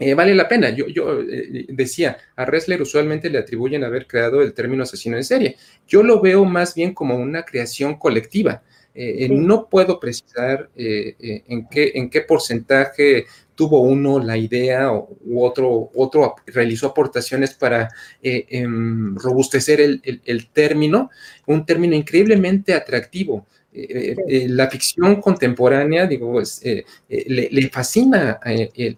[0.00, 0.70] Eh, vale la pena.
[0.70, 5.24] Yo, yo eh, decía, a Ressler usualmente le atribuyen haber creado el término asesino en
[5.24, 5.56] serie.
[5.86, 8.62] Yo lo veo más bien como una creación colectiva.
[8.94, 15.90] Eh, no puedo precisar en, qué, en qué porcentaje tuvo uno la idea u otro,
[15.94, 17.88] otro realizó aportaciones para
[18.20, 21.10] em, robustecer el, el, término,
[21.46, 23.46] un término increíblemente atractivo.
[23.72, 28.40] Eh, eh, la ficción contemporánea, digo, eh, le, fascina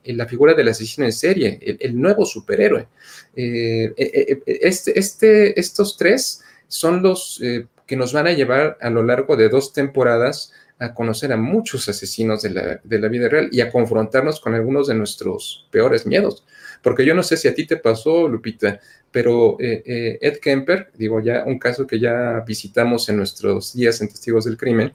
[0.05, 2.89] la figura del asesino en serie, el, nuevo superhéroe.
[3.35, 7.41] Este, este, estos tres son los
[7.87, 11.89] que nos van a llevar a lo largo de dos temporadas a conocer a muchos
[11.89, 16.07] asesinos de la, de la vida real y a confrontarnos con algunos de nuestros peores
[16.07, 16.45] miedos.
[16.83, 18.81] Porque yo no sé si a ti te pasó, Lupita,
[19.13, 24.01] pero eh, eh, Ed Kemper, digo ya un caso que ya visitamos en nuestros días
[24.01, 24.93] en Testigos del Crimen,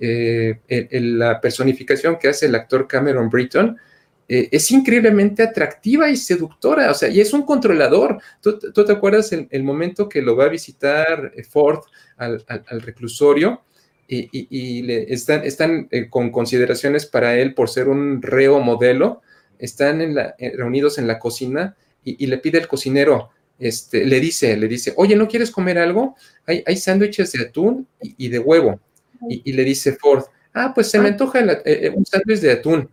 [0.00, 0.58] eh,
[0.90, 3.78] la personificación que hace el actor Cameron Britton,
[4.28, 8.18] es increíblemente atractiva y seductora, o sea, y es un controlador.
[8.40, 11.80] ¿Tú, te acuerdas el, momento que lo va a visitar Ford
[12.16, 12.42] al,
[12.80, 13.60] reclusorio
[14.08, 19.20] y, le están, están con consideraciones para él por ser un reo modelo?
[19.58, 20.00] Están
[20.38, 23.30] reunidos en la cocina y, le pide el cocinero,
[23.62, 26.16] este, le dice, le dice, oye, ¿no quieres comer algo?
[26.46, 28.80] Hay, hay sándwiches de atún y, de huevo.
[29.28, 31.12] Y, le dice Ford, ah, pues se me ah.
[31.12, 32.90] antoja eh, eh, un sándwich de atún.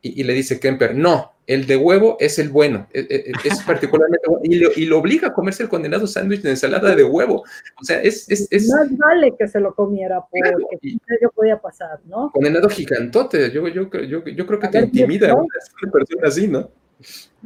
[0.00, 3.60] Y, le dice Kemper, no, el de huevo es el bueno, e, e, e, es,
[3.66, 4.42] particularmente bueno.
[4.44, 7.44] Y, lo, obliga a comerse el condenado sándwich de ensalada de huevo.
[7.78, 8.30] O sea, es...
[8.30, 12.30] es, Más vale que se lo comiera, porque yo podía pasar, ¿no?
[12.32, 16.70] Condenado gigantote, yo, yo, yo, yo creo que te intimida una persona así, ¿no?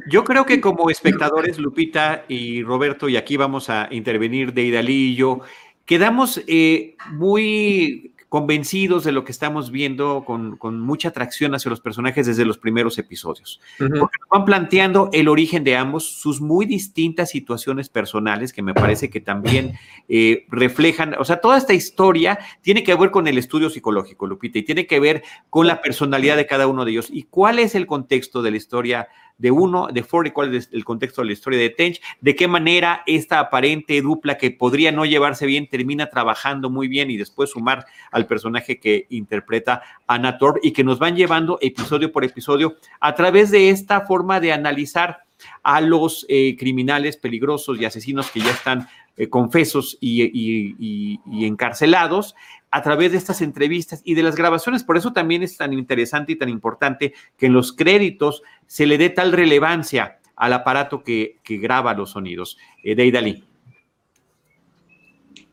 [0.07, 5.11] Yo creo que como espectadores, Lupita y Roberto, y aquí vamos a intervenir de Idalí
[5.11, 5.41] y yo,
[5.85, 12.25] quedamos eh, muy convencidos de lo que estamos viendo con, mucha atracción hacia los personajes
[12.25, 13.59] desde los primeros episodios.
[13.77, 18.73] Porque nos van planteando el origen de ambos, sus muy distintas situaciones personales, que me
[18.73, 19.73] parece que también
[20.07, 24.59] eh, reflejan, o sea, toda esta historia tiene que ver con el estudio psicológico, Lupita,
[24.59, 27.09] y tiene que ver con la personalidad de cada uno de ellos.
[27.11, 29.09] ¿Y cuál es el contexto de la historia
[29.41, 32.35] de uno, de Ford, y cuál es el contexto de la historia de Tench, de
[32.35, 37.17] qué manera esta aparente dupla que podría no llevarse bien termina trabajando muy bien y
[37.17, 42.23] después sumar al personaje que interpreta Anna Torb y que nos van llevando episodio por
[42.23, 45.23] episodio a través de esta forma de analizar
[45.63, 52.35] a los eh, criminales peligrosos y asesinos que ya están eh, confesos y, encarcelados
[52.71, 54.83] a través de estas entrevistas y de las grabaciones.
[54.83, 58.97] Por eso también es tan interesante y tan importante que en los créditos se le
[58.97, 62.57] dé tal relevancia al aparato que, graba los sonidos.
[62.83, 63.43] Eh, Deidali.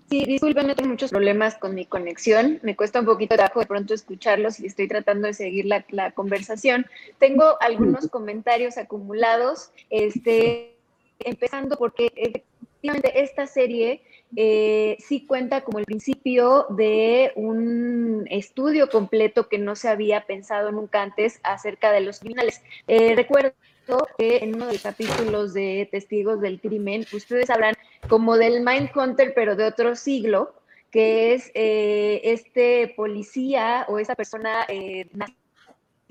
[0.08, 2.60] Sí, disculpen, tengo muchos problemas con mi conexión.
[2.62, 5.84] Me cuesta un poquito de trabajo de pronto escucharlos y estoy tratando de seguir la,
[5.90, 6.86] la conversación.
[7.18, 10.76] Tengo algunos comentarios acumulados, este,
[11.18, 14.00] empezando porque efectivamente esta serie
[14.36, 20.70] eh, sí cuenta como el principio de un estudio completo que no se había pensado
[20.70, 22.62] nunca antes acerca de los criminales.
[22.86, 23.54] Eh, recuerdo
[24.18, 27.74] que en uno de los capítulos de Testigos del Crimen, ustedes hablan
[28.08, 30.54] como del Mind Hunter, pero de otro siglo,
[30.90, 34.66] que es eh, este policía o esa persona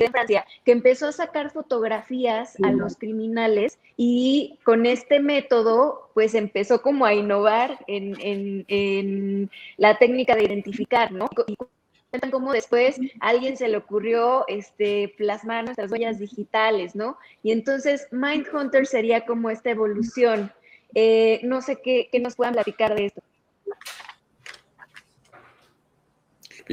[0.05, 6.35] en Francia, que empezó a sacar fotografías a los criminales y con este método, pues
[6.35, 11.29] empezó como a innovar en, la técnica de identificar, ¿no?
[11.47, 11.55] Y
[12.09, 17.17] cuentan cómo después a alguien se le ocurrió este, plasmar nuestras huellas digitales, ¿no?
[17.43, 20.51] Y entonces Mindhunter sería como esta evolución.
[20.95, 23.21] Eh, no sé qué, qué nos puedan platicar de esto.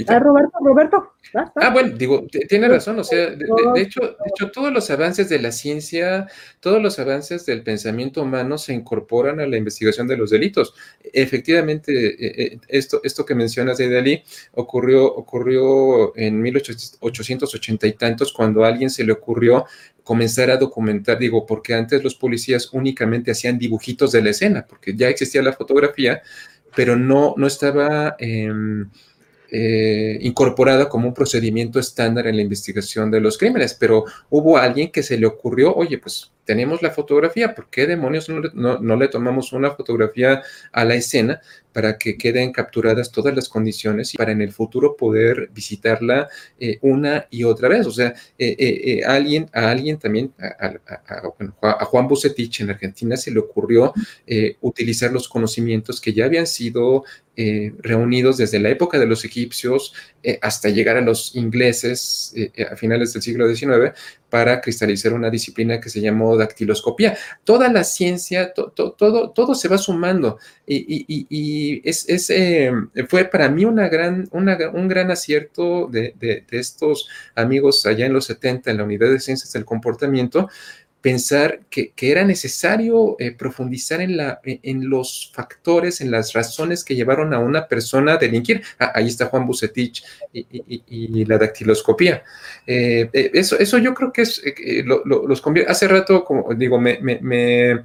[0.09, 1.14] Ah, Roberto, Roberto.
[1.35, 3.47] Ah, bueno, digo, tiene razón, o sea, de,
[3.81, 6.29] hecho, de hecho, todos los avances de la ciencia,
[6.61, 10.75] todos los avances del pensamiento humano se incorporan a la investigación de los delitos.
[11.13, 18.33] Efectivamente, eh, eh, esto, esto que mencionas de Dalí ocurrió, ocurrió en 1880 y tantos,
[18.33, 19.67] cuando a alguien se le ocurrió
[20.05, 24.95] comenzar a documentar, digo, porque antes los policías únicamente hacían dibujitos de la escena, porque
[24.95, 26.23] ya existía la fotografía,
[26.77, 28.15] pero no, no estaba...
[28.19, 28.89] Em,
[29.57, 34.91] eh, incorporada como un procedimiento estándar en la investigación de los crímenes, pero hubo alguien
[34.91, 39.53] que se le ocurrió, oye, pues tenemos la fotografía, ¿por qué demonios no, le tomamos
[39.53, 41.41] una fotografía a la escena
[41.73, 46.29] para que queden capturadas todas las condiciones y para en el futuro poder visitarla
[46.59, 47.87] eh, una y otra vez?
[47.87, 53.93] O sea, eh, alguien, a alguien también, a, Juan Bucetich en Argentina se le ocurrió
[54.61, 57.05] utilizar los conocimientos que ya habían sido
[57.37, 62.53] eh, reunidos desde la época de los egipcios eh, hasta llegar a los ingleses eh,
[62.71, 63.93] a finales del siglo XIX
[64.35, 67.17] para cristalizar una disciplina que se llamó dactiloscopía.
[67.45, 72.05] Toda la ciencia, todo, todo se va sumando y, es,
[73.09, 78.25] fue para mí una gran, un gran acierto de, de estos amigos allá en los
[78.25, 80.49] 70 en la Unidad de Ciencias del Comportamiento
[81.05, 86.95] pensar que, era necesario eh, profundizar en, la, en los factores, en las razones que
[86.95, 88.63] llevaron a una persona a delinquir.
[88.79, 92.23] Ah, ahí está Juan Bucetich y, la dactiloscopía.
[92.67, 94.43] Eh, eh, eso, eso yo creo que es,
[95.05, 95.71] los convierte.
[95.71, 97.85] Hace rato, como digo, me,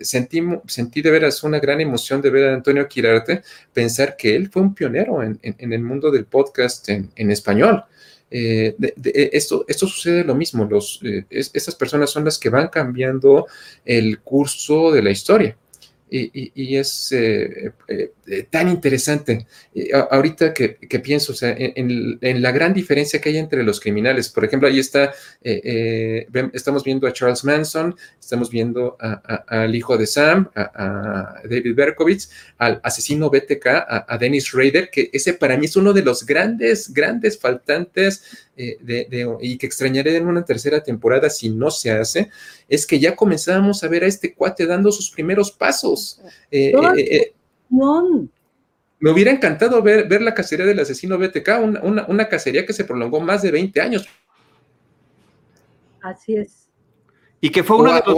[0.00, 3.42] sentí, sentí de veras una gran emoción de ver a Antonio Quirarte,
[3.74, 7.84] pensar que él fue un pionero en, el mundo del podcast en español.
[8.38, 12.68] Eh, de, esto, esto sucede lo mismo, los, eh, estas personas son las que van
[12.68, 13.46] cambiando
[13.82, 15.56] el curso de la historia
[16.08, 19.46] y, es eh, eh, eh, tan interesante.
[20.10, 24.44] ahorita que, pienso, o sea, en, la gran diferencia que hay entre los criminales, por
[24.44, 31.40] ejemplo, ahí está, estamos viendo a Charles Manson, estamos viendo al hijo de Sam, a,
[31.44, 36.02] David Berkowitz, al asesino BTK, a, Dennis Rader, que ese para mí es uno de
[36.02, 42.30] los grandes, grandes faltantes y que extrañaré en una tercera temporada si no se hace,
[42.68, 45.95] es que ya comenzábamos a ver a este cuate dando sus primeros pasos.
[46.50, 47.34] Eh, eh, eh,
[48.98, 51.48] me hubiera encantado ver, ver la cacería del asesino BTK,
[51.82, 54.08] una, cacería que se prolongó más de 20 años.
[56.00, 56.68] Así es.
[57.40, 58.16] Y que fue uno de los,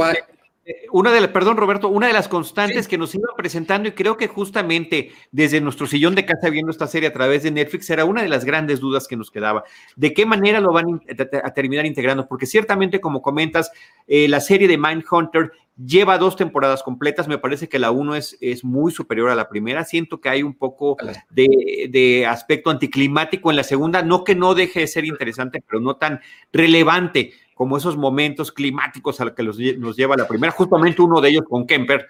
[0.92, 4.16] una de las, perdón Roberto, una de las constantes que nos iban presentando y creo
[4.16, 8.04] que justamente desde nuestro sillón de casa viendo esta serie a través de Netflix era
[8.04, 9.64] una de las grandes dudas que nos quedaba.
[9.96, 11.02] ¿De qué manera lo van
[11.42, 12.28] a terminar integrando?
[12.28, 13.70] Porque ciertamente, como comentas,
[14.06, 15.52] eh, la serie de Mindhunter
[15.84, 17.28] lleva dos temporadas completas.
[17.28, 19.84] Me parece que la uno es, es muy superior a la primera.
[19.84, 20.96] Siento que hay un poco
[21.30, 24.02] de, de aspecto anticlimático en la segunda.
[24.02, 26.20] No que no deje de ser interesante, pero no tan
[26.52, 31.30] relevante como esos momentos climáticos a los que nos lleva la primera, justamente uno de
[31.30, 32.06] ellos con Kemper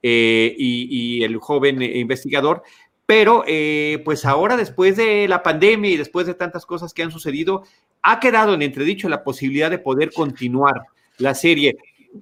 [0.00, 2.62] eh, y, el joven eh, investigador.
[3.04, 7.10] Pero eh, pues ahora después de la pandemia y después de tantas cosas que han
[7.10, 7.64] sucedido,
[8.02, 10.82] ha quedado en entredicho la posibilidad de poder continuar
[11.16, 11.76] la serie.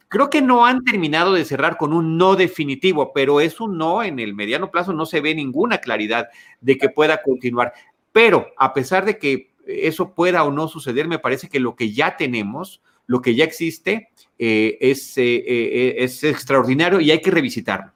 [0.09, 4.03] Creo que no han terminado de cerrar con un no definitivo, pero es un no
[4.03, 6.29] en el mediano plazo, no se ve ninguna claridad
[6.61, 7.72] de que pueda continuar.
[8.12, 11.92] Pero a pesar de que eso pueda o no suceder, me parece que lo que
[11.92, 17.92] ya tenemos, lo que ya existe, eh, eh, eh, es extraordinario y hay que revisitarlo.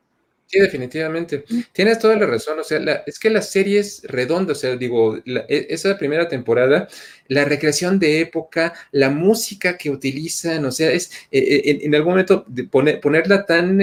[0.51, 1.45] Sí, definitivamente.
[1.73, 2.59] Tienes toda la razón.
[2.59, 4.51] O sea, es que la serie es redonda.
[4.51, 6.89] O sea, digo, e, esa primera temporada,
[7.29, 12.45] la recreación de época, la música que utilizan, o sea, es en, algún momento
[13.01, 13.79] ponerla tan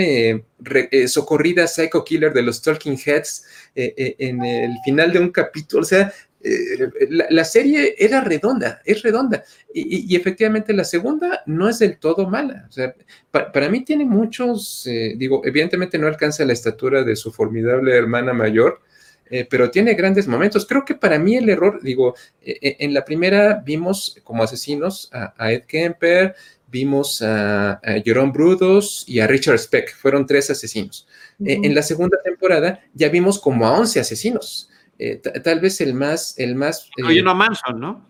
[1.08, 5.84] socorrida Psycho Killer de los Talking Heads en el final de un capítulo.
[5.84, 9.44] O sea, eh, la, serie era redonda, es redonda.
[9.74, 12.66] Y, efectivamente la segunda no es del todo mala.
[12.70, 12.96] O sea,
[13.32, 18.34] para mí tiene muchos, eh, digo, evidentemente no alcanza la estatura de su formidable hermana
[18.34, 18.82] mayor,
[19.30, 20.66] eh, pero tiene grandes momentos.
[20.66, 25.64] Creo que para mí el error, digo, en la primera vimos como asesinos a, Ed
[25.64, 26.36] Kemper,
[26.68, 31.08] vimos a, Jerome Brudos y a Richard Speck, fueron tres asesinos.
[31.40, 34.70] en la segunda temporada ya vimos como a 11 asesinos.
[35.00, 36.90] Eh, tal vez el más, el más.
[36.98, 38.10] Eh, a Manson, ¿no?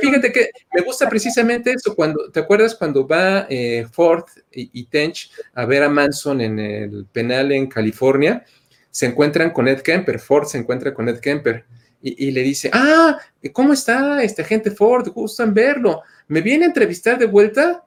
[0.00, 5.30] fíjate que me gusta precisamente eso, cuando, ¿te acuerdas cuando va eh, Ford y, Tench
[5.54, 8.44] a ver a Manson en el penal en California?
[8.90, 11.64] Se encuentran con Ed Kemper, Ford se encuentra con Ed Kemper
[12.02, 13.18] y, le dice, ah,
[13.54, 15.08] ¿cómo está este agente Ford?
[15.08, 16.02] Gustan verlo.
[16.28, 17.82] ¿Me viene a entrevistar de vuelta?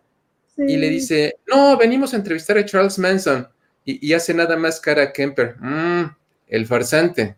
[0.57, 3.47] Y le dice, no, venimos a entrevistar a Charles Manson.
[3.85, 6.15] Y, hace nada más cara a Kemper, mm,
[6.47, 7.37] el farsante.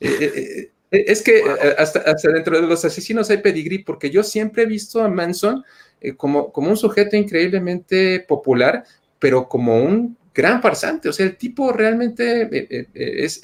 [0.00, 2.00] Eh, eh, Eh, es que eh, hasta,
[2.32, 5.64] dentro de los asesinos hay pedigrí, porque yo siempre he visto a Manson
[6.16, 8.84] como, como un sujeto increíblemente popular,
[9.18, 11.08] pero como un gran farsante.
[11.08, 12.48] O sea, el tipo realmente
[12.94, 13.42] es,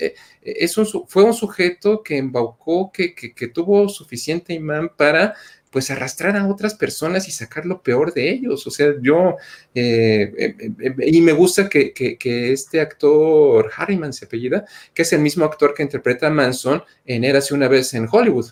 [1.08, 5.34] fue un sujeto que embaucó, que, que tuvo suficiente imán para
[5.74, 8.64] pues arrastrar a otras personas y sacar lo peor de ellos.
[8.64, 9.38] O sea, yo,
[9.74, 14.64] eh, eh, eh, y me gusta que, este actor, Harriman se apellida,
[14.94, 18.46] que es el mismo actor que interpreta a Manson en Érase una vez en Hollywood.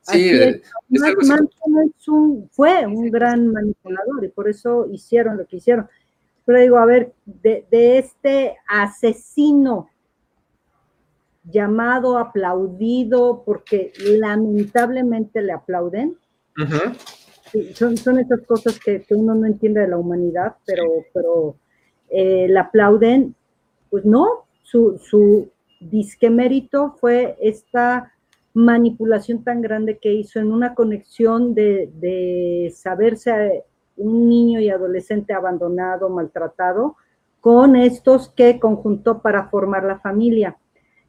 [0.00, 0.32] Sí,
[2.50, 5.88] fue un gran manipulador y por eso hicieron lo que hicieron.
[6.44, 9.88] Pero digo, a ver, de, de este asesino
[11.44, 16.16] llamado, aplaudido, porque lamentablemente le aplauden.
[17.74, 21.56] son, son esas cosas que, uno no entiende de la humanidad, pero, pero
[22.10, 23.34] eh, le aplauden.
[23.90, 28.12] Pues no, su, su disque mérito fue esta
[28.54, 33.64] manipulación tan grande que hizo en una conexión de, de saberse
[33.96, 36.96] un niño y adolescente abandonado, maltratado,
[37.40, 40.56] con estos que conjuntó para formar la familia.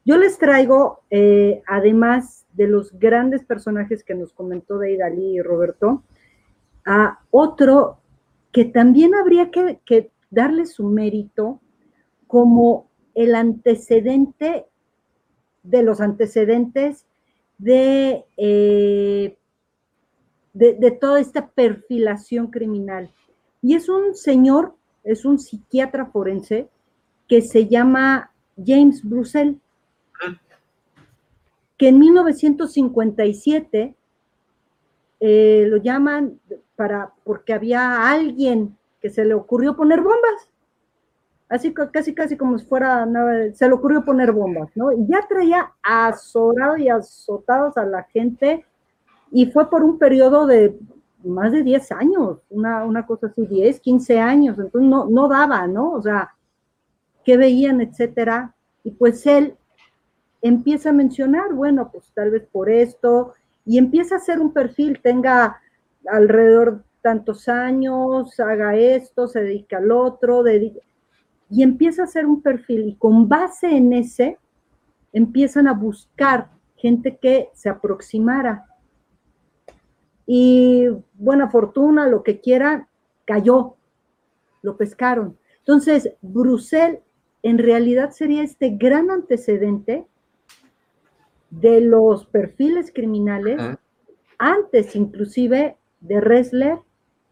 [0.04, 6.02] Yo les traigo, eh, además de los grandes personajes que nos comentó Deidali y Roberto,
[6.84, 7.98] a otro
[8.52, 11.60] que también habría que, darle su mérito
[12.26, 14.66] como el antecedente
[15.62, 17.06] de los antecedentes
[17.58, 19.38] de, eh,
[20.52, 23.12] de, de, toda esta perfilación criminal.
[23.62, 24.74] Y es un señor,
[25.04, 26.68] es un psiquiatra forense
[27.28, 29.60] que se llama James Brussel
[31.76, 33.94] que en 1957
[35.20, 36.40] eh, lo llaman
[36.76, 40.48] para, porque había alguien que se le ocurrió poner bombas.
[41.48, 43.06] Así casi, casi como si fuera,
[43.52, 44.92] se le ocurrió poner bombas, ¿no?
[44.92, 48.64] Y ya traía azorado y azotados a la gente
[49.30, 50.78] y fue por un periodo de
[51.22, 55.66] más de 10 años, una, una cosa así, 10, 15 años, entonces no, no daba,
[55.66, 55.92] ¿no?
[55.92, 56.34] O sea,
[57.24, 58.54] qué veían, etcétera.
[58.82, 59.56] Y pues él
[60.44, 63.32] empieza a mencionar, bueno, pues tal vez por esto,
[63.64, 65.58] y empieza a hacer un perfil, tenga
[66.06, 70.44] alrededor tantos años, haga esto, se dedica al otro,
[71.48, 74.38] y empieza a hacer un perfil, y con base en ese,
[75.14, 78.66] empiezan a buscar gente que se aproximara.
[80.26, 82.86] Y buena fortuna, lo que quiera,
[83.24, 83.76] cayó,
[84.60, 85.38] lo pescaron.
[85.60, 87.00] Entonces, Brusel
[87.42, 90.06] en realidad sería este gran antecedente
[91.60, 93.60] de los perfiles criminales,
[94.38, 96.78] antes inclusive de Ressler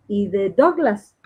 [0.07, 1.17] y de Douglas,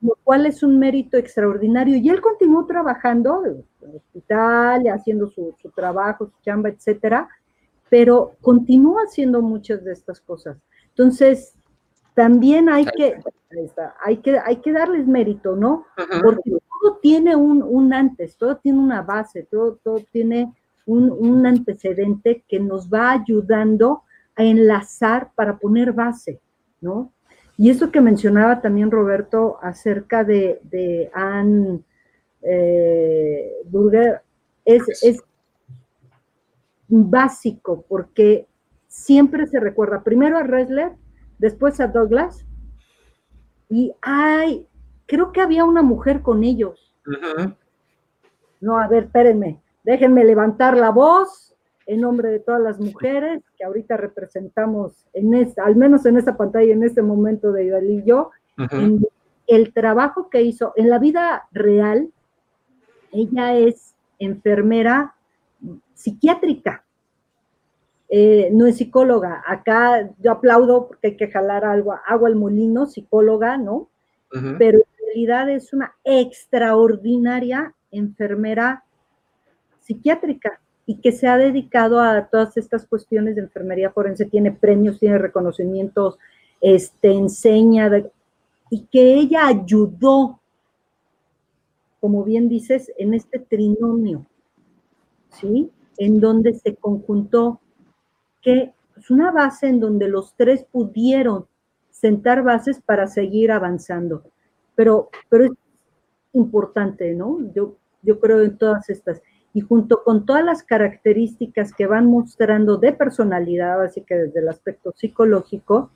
[0.00, 1.96] lo cual es un mérito extraordinario.
[1.96, 7.28] Y él continuó trabajando en el hospital, haciendo su, trabajo, su chamba, etcétera,
[7.88, 10.58] pero continuó haciendo muchas de estas cosas.
[10.88, 11.54] Entonces,
[12.14, 13.20] también hay que,
[14.04, 15.86] hay que, hay que darles mérito, ¿no?
[15.96, 20.52] Porque todo tiene un, un, antes, todo tiene una base, todo, todo tiene
[20.86, 24.02] un, antecedente que nos va ayudando
[24.36, 26.40] a enlazar para poner base,
[26.80, 27.12] ¿no?
[27.56, 31.80] Y eso que mencionaba también Roberto acerca de, de Anne
[32.42, 34.22] eh, Burger
[34.64, 35.22] es,
[36.86, 38.46] básico porque
[38.88, 40.92] siempre se recuerda primero a Ressler,
[41.38, 42.44] después a Douglas,
[43.68, 44.68] y ay,
[45.06, 46.94] creo que había una mujer con ellos.
[48.60, 49.63] No, a ver, espérenme.
[49.84, 51.54] Déjenme levantar la voz
[51.86, 56.36] en nombre de todas las mujeres que ahorita representamos, en esta, al menos en esta
[56.36, 58.30] pantalla, en este momento de Idalí y yo,
[59.46, 62.10] el trabajo que hizo en la vida real.
[63.12, 65.14] Ella es enfermera
[65.94, 66.84] psiquiátrica,
[68.08, 69.42] eh, no es psicóloga.
[69.46, 73.88] Acá yo aplaudo porque hay que jalar algo, agua al molino, psicóloga, ¿no?
[74.58, 78.83] Pero en realidad es una extraordinaria enfermera
[79.84, 84.98] psiquiátrica y que se ha dedicado a todas estas cuestiones de enfermería forense, tiene premios,
[84.98, 86.18] tiene reconocimientos,
[86.60, 87.90] este, enseña,
[88.70, 90.40] y que ella ayudó,
[92.00, 94.26] como bien dices, en este trinomio,
[95.30, 95.70] ¿sí?
[95.96, 97.60] En donde se conjuntó
[98.42, 101.46] que es una base en donde los tres pudieron
[101.90, 104.22] sentar bases para seguir avanzando.
[104.74, 105.52] Pero, pero es
[106.34, 107.38] importante, ¿no?
[107.54, 109.22] Yo, yo creo en todas estas
[109.54, 114.48] y junto con todas las características que van mostrando de personalidad, así que desde el
[114.48, 115.92] aspecto psicológico,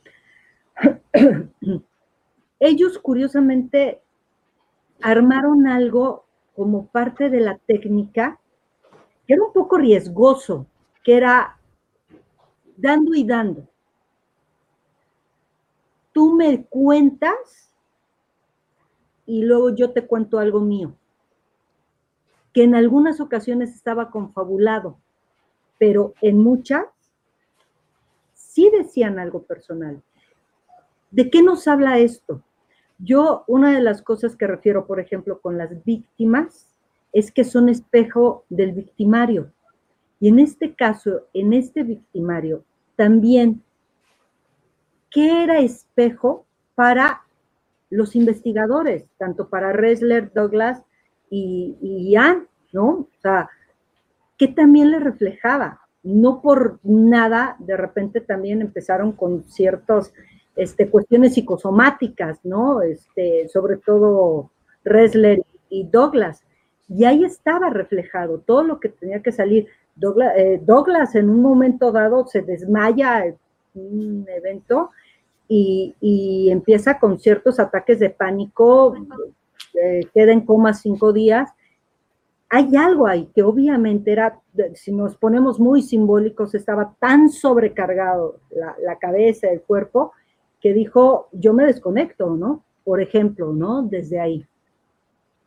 [2.61, 4.01] ellos curiosamente
[5.03, 8.39] armaron algo como parte de la técnica
[9.27, 10.67] que era un poco riesgoso,
[11.05, 11.59] que era
[12.77, 13.69] dando y dando.
[16.13, 17.73] Tú me cuentas
[19.27, 20.95] y luego yo te cuento algo mío,
[22.59, 24.99] que en algunas ocasiones estaba confabulado,
[25.79, 26.87] pero en muchas
[28.35, 30.03] sí decían algo personal.
[31.13, 32.43] ¿De qué nos habla esto?
[32.99, 36.75] Yo, una de las cosas que refiero, por ejemplo, con las víctimas,
[37.13, 39.53] es que son espejo del victimario.
[40.19, 42.65] Y en este caso, en este victimario,
[42.97, 43.63] también,
[45.13, 46.45] ¿qué era espejo
[46.75, 47.23] para
[47.89, 50.83] los investigadores, tanto para Resler, Douglas
[51.31, 52.17] y, y
[52.73, 52.89] ¿no?
[52.89, 53.49] O sea,
[54.37, 55.81] ¿qué también le reflejaba?
[56.03, 60.13] No por nada, de repente también empezaron con ciertas
[60.57, 62.83] este, cuestiones psicosomáticas, ¿no?
[62.83, 64.51] Este, sobre todo
[64.85, 66.43] Resler y Douglas.
[66.89, 69.69] Y ahí estaba reflejado todo lo que tenía que salir.
[70.37, 73.37] Eh, Douglas, en un momento dado se desmaya en
[73.75, 74.91] un evento
[75.49, 78.95] y, empieza con ciertos ataques de pánico,
[79.81, 81.51] eh, queda en coma cinco días.
[82.51, 84.41] Hay algo ahí que obviamente era,
[84.75, 90.13] si nos ponemos muy simbólicos, estaba tan sobrecargado la, la cabeza, el cuerpo,
[90.61, 92.65] que dijo, yo me desconecto, ¿no?
[92.85, 93.83] Por ejemplo, ¿no?
[93.83, 94.47] Desde ahí.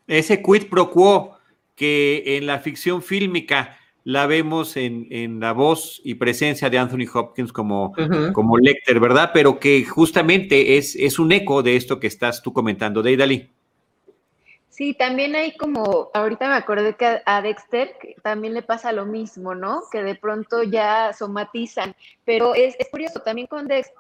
[0.08, 1.38] Ese quid pro quo
[1.76, 7.54] que en la ficción fílmica la vemos en, la voz y presencia de Anthony Hopkins
[7.54, 7.94] como,
[8.34, 9.32] como Lecter, ¿verdad?
[9.34, 13.50] Pero que justamente es, es un eco de esto que estás tú comentando, Deidali.
[14.72, 17.94] Sí, también hay como, ahorita me acordé que a Dexter
[18.24, 19.84] también le pasa lo mismo, ¿no?
[19.92, 21.94] Que de pronto ya somatizan,
[22.24, 23.94] pero es, es curioso también con Dexter,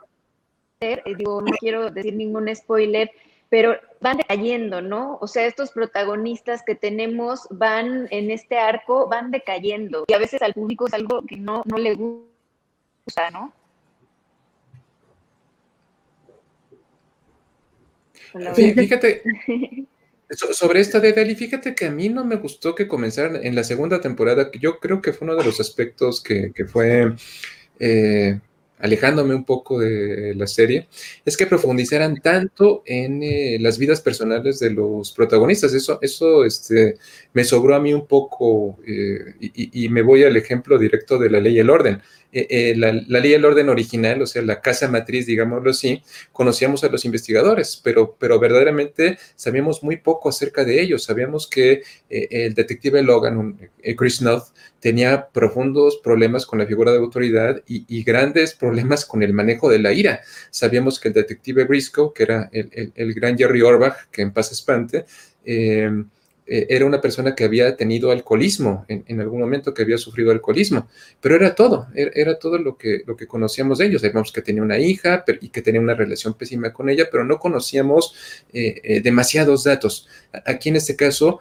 [0.80, 3.11] eh, digo, no quiero decir ningún spoiler,
[3.49, 5.17] pero van decayendo, ¿no?
[5.19, 10.05] O sea, estos protagonistas que tenemos van en este arco, van decayendo.
[10.07, 13.51] Y a veces al público es algo que no, no le gusta, ¿no?
[18.55, 19.22] Fíjate,
[20.36, 23.63] sobre esta de Dali, fíjate que a mí no me gustó que comenzaran en la
[23.63, 27.13] segunda temporada, que yo creo que fue uno de los aspectos que, fue
[27.79, 28.39] eh,
[28.82, 30.88] alejándome un poco de la serie,
[31.23, 35.73] es que profundizaran tanto en eh, las vidas personales de los protagonistas.
[35.73, 36.95] Eso, eso este,
[37.34, 41.39] me sobró a mí un poco eh, y, me voy al ejemplo directo de la
[41.39, 42.01] ley y el orden.
[42.34, 46.01] Eh, eh, la, ley del orden original, o sea, la casa matriz, digámoslo así,
[46.32, 51.03] conocíamos a los investigadores, pero, pero verdaderamente sabíamos muy poco acerca de ellos.
[51.03, 53.59] Sabíamos que eh, el detective Logan,
[53.97, 54.45] Chris North,
[54.79, 59.79] tenía profundos problemas con la figura de autoridad y, grandes problemas con el manejo de
[59.79, 60.21] la ira.
[60.49, 64.51] Sabíamos que el detective Briscoe, que era el, el gran Jerry Orbach, que en paz
[64.51, 65.05] espante,
[66.48, 70.89] eh, era una persona que había tenido alcoholismo en, algún momento, que había sufrido alcoholismo,
[71.22, 74.02] pero era todo, era, todo lo que, lo que conocíamos de ellos.
[74.02, 77.39] Sabíamos que tenía una hija y que tenía una relación pésima con ella, pero no
[77.39, 78.16] conocíamos
[78.52, 80.08] eh, eh, demasiados datos.
[80.46, 81.39] Aquí en este caso,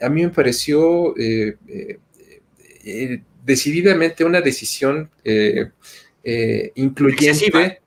[0.00, 1.14] a mí me pareció
[3.44, 5.10] decididamente una decisión
[6.74, 7.80] incluyente.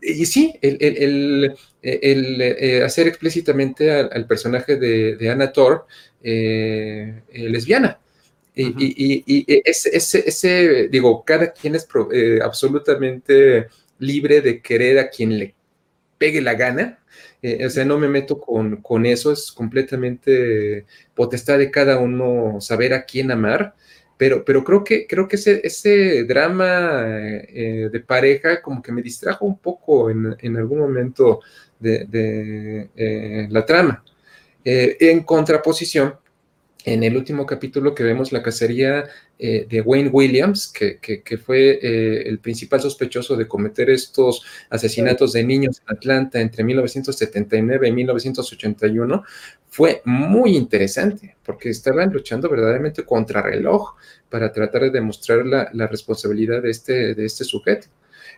[0.00, 1.56] Y sí, el, el,
[2.84, 5.86] hacer explícitamente al, personaje de, de Anna Thor
[6.22, 8.00] eh, eh, lesbiana.
[8.54, 13.68] Y, ese, digo, cada quien es eh, absolutamente
[14.00, 15.54] libre de querer a quien le
[16.18, 16.98] pegue la gana.
[17.64, 22.94] o sea, no me meto con, con, eso, es completamente potestad de cada uno saber
[22.94, 23.74] a quién amar.
[24.16, 29.46] Pero, pero creo que, creo que ese, ese drama de pareja como que me distrajo
[29.46, 31.40] un poco en, en algún momento
[31.78, 34.04] de, eh, la trama.
[34.64, 36.16] Eh, en contraposición,
[36.84, 39.04] en el último capítulo que vemos la cacería
[39.38, 41.78] eh, de Wayne Williams, que, fue
[42.28, 49.22] el principal sospechoso de cometer estos asesinatos de niños en Atlanta entre 1979 y 1981,
[49.68, 53.96] fue muy interesante, porque estaban luchando verdaderamente contra reloj
[54.30, 57.88] para tratar de demostrar la, la responsabilidad de este, de este sujeto.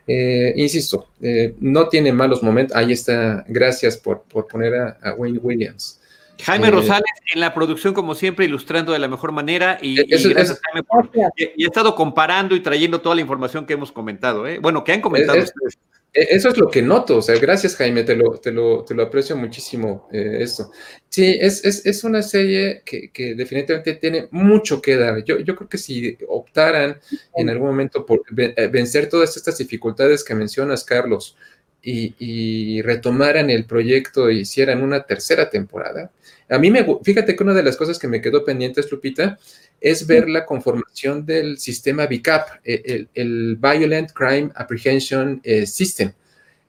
[0.06, 2.76] Eh, insisto, eh, no tiene malos momentos.
[2.76, 3.44] Ahí está.
[3.48, 6.00] Gracias por, poner a, Wayne Williams.
[6.42, 9.78] Jaime eh, Rosales en la producción, como siempre, ilustrando de la mejor manera.
[9.82, 14.44] Y, gracias, Jaime, y, he estado comparando y trayendo toda la información que hemos comentado.
[14.60, 15.78] Bueno, que han comentado ustedes.
[16.12, 18.94] E, eso es lo que noto, o sea, gracias Jaime, te lo, te lo, te
[18.94, 20.70] lo aprecio muchísimo eh, esto.
[21.08, 25.24] Sí, es, es, es una serie que, que, definitivamente tiene mucho que dar.
[25.24, 27.00] Yo, yo creo que si optaran
[27.34, 31.36] en algún momento por eh, vencer todas estas dificultades que mencionas, Carlos,
[31.82, 36.10] y, retomaran el proyecto e hicieran una tercera temporada.
[36.50, 39.38] A mí me, fíjate que una de las cosas que me quedó pendiente, Lupita,
[39.80, 46.12] es ver la conformación del sistema VICAP, e, el, Violent Crime Apprehension eh, System,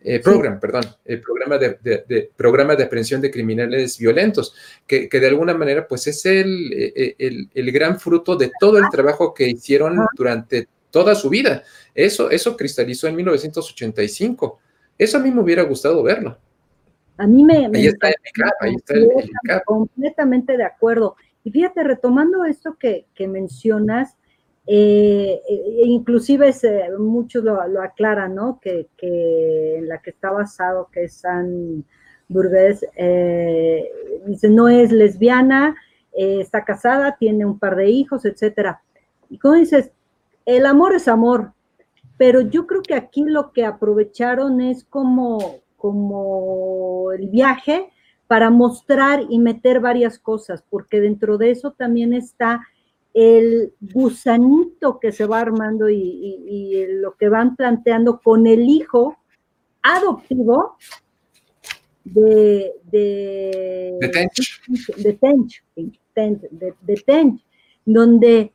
[0.03, 4.55] eh, Program, perdón, el programa de, programa de aprehensión de criminales violentos,
[4.85, 8.85] que, de alguna manera pues es el, eh, el, el, gran fruto de todo el
[8.91, 11.63] trabajo que hicieron durante toda su vida.
[11.93, 14.59] Eso, eso cristalizó en 1985.
[14.97, 16.37] Eso a mí me hubiera gustado verlo.
[17.21, 17.67] A mí me...
[17.67, 18.15] Ahí está el
[18.61, 21.15] ahí está el, Completamente de acuerdo.
[21.43, 24.17] Y fíjate, retomando esto que, mencionas,
[24.65, 26.51] eh, eh, inclusive
[26.97, 28.59] muchos lo, aclaran, ¿no?
[28.59, 28.87] Que,
[29.77, 31.85] en la que está basado, que es San
[32.27, 33.91] Burgués, eh,
[34.25, 35.75] dice, no es lesbiana,
[36.13, 38.81] está casada, tiene un par de hijos, etcétera.
[39.29, 39.91] Y como dices,
[40.47, 41.53] el amor es amor,
[42.17, 47.89] pero yo creo que aquí lo que aprovecharon es como, como el viaje
[48.27, 52.61] para mostrar y meter varias cosas, porque dentro de eso también está
[53.15, 59.17] el gusanito que se va armando y, lo que van planteando con el hijo
[59.81, 60.77] adoptivo
[62.03, 64.61] de, de, de Tench,
[64.97, 65.13] de
[66.13, 67.41] Tench, de, de Tench
[67.85, 68.53] donde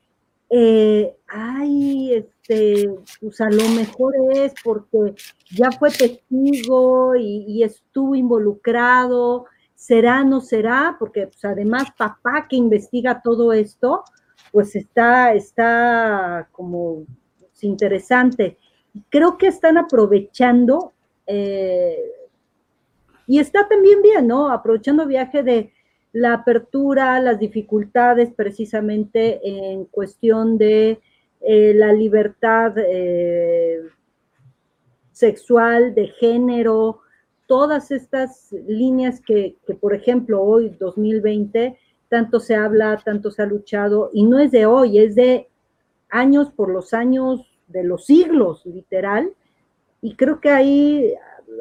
[0.49, 2.89] eh, ay, este,
[3.21, 5.15] pues a lo mejor es porque
[5.51, 13.21] ya fue testigo y, estuvo involucrado, será, no será, porque pues, además papá que investiga
[13.23, 14.05] todo esto,
[14.53, 17.05] pues está, está como
[17.63, 18.59] interesante.
[19.11, 20.93] Creo que están aprovechando,
[21.27, 21.99] eh,
[23.27, 24.51] y está también bien, ¿no?
[24.51, 25.73] Aprovechando viaje de,
[26.17, 30.99] la apertura, las dificultades precisamente en cuestión de
[31.43, 33.83] eh, la libertad eh,
[35.13, 37.01] sexual, de género,
[37.47, 44.09] todas estas líneas que, por ejemplo, hoy, 2020, tanto se habla, tanto se ha luchado,
[44.15, 45.51] y no es de hoy, es de
[46.09, 49.35] años por los años de los siglos, literal,
[50.01, 51.13] y creo que ahí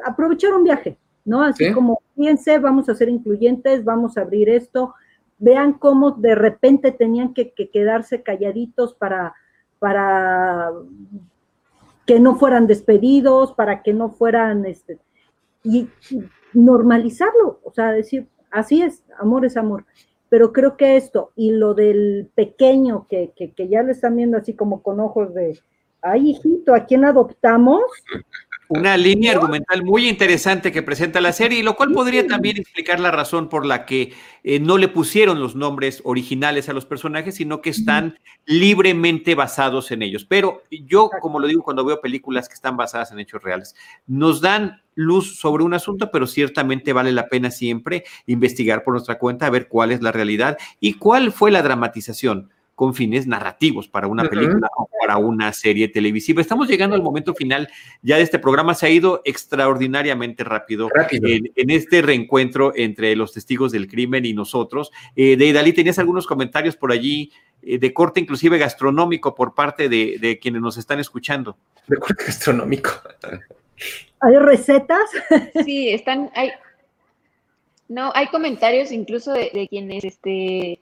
[0.05, 1.43] aprovecharon viaje, ¿no?
[1.43, 4.93] Así como, fíjense, vamos a ser incluyentes, vamos a abrir esto,
[5.38, 9.34] vean cómo de repente tenían que, quedarse calladitos para,
[12.05, 14.99] que no fueran despedidos, para que no fueran, este,
[15.63, 15.89] y
[16.53, 19.86] normalizarlo, o sea, decir, así es, amor es amor.
[20.30, 24.38] Pero creo que esto y lo del pequeño que, que, que ya le están viendo
[24.38, 25.59] así como con ojos de,
[26.01, 27.84] ay, hijito, ¿a quién adoptamos?
[28.68, 32.99] Una línea argumental muy interesante que presenta la serie, y lo cual podría también explicar
[32.99, 34.13] la razón por la que
[34.43, 39.91] eh, no le pusieron los nombres originales a los personajes, sino que están libremente basados
[39.91, 40.26] en ellos.
[40.26, 43.76] Pero yo, como lo digo cuando veo películas que están basadas en hechos reales,
[44.07, 49.20] nos dan luz sobre un asunto, pero ciertamente vale la pena siempre investigar por nuestra
[49.20, 53.88] cuenta, a ver cuál es la realidad y cuál fue la dramatización con fines narrativos
[53.88, 56.41] para una película o para una serie televisiva.
[56.41, 57.69] Estamos llegando al momento final
[58.01, 58.76] ya de este programa.
[58.76, 64.91] Se ha ido extraordinariamente rápido, En, este reencuentro entre los testigos del crimen y nosotros.
[65.15, 70.39] Eh, de ¿tenías algunos comentarios por allí eh, de corte inclusive gastronómico por parte de,
[70.41, 71.57] quienes nos están escuchando?
[71.88, 72.91] De corte gastronómico.
[74.19, 75.09] ¿Hay recetas?
[75.63, 76.51] Sí, están, hay,
[77.88, 80.80] no, hay comentarios incluso de, de quienes este,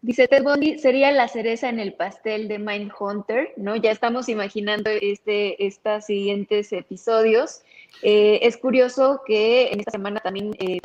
[0.00, 3.74] Dice Ted Bundy sería la cereza en el pastel de Mindhunter, ¿no?
[3.74, 7.62] Ya estamos imaginando este, estos siguientes episodios.
[8.02, 10.78] Eh, es curioso que en esta semana también eh,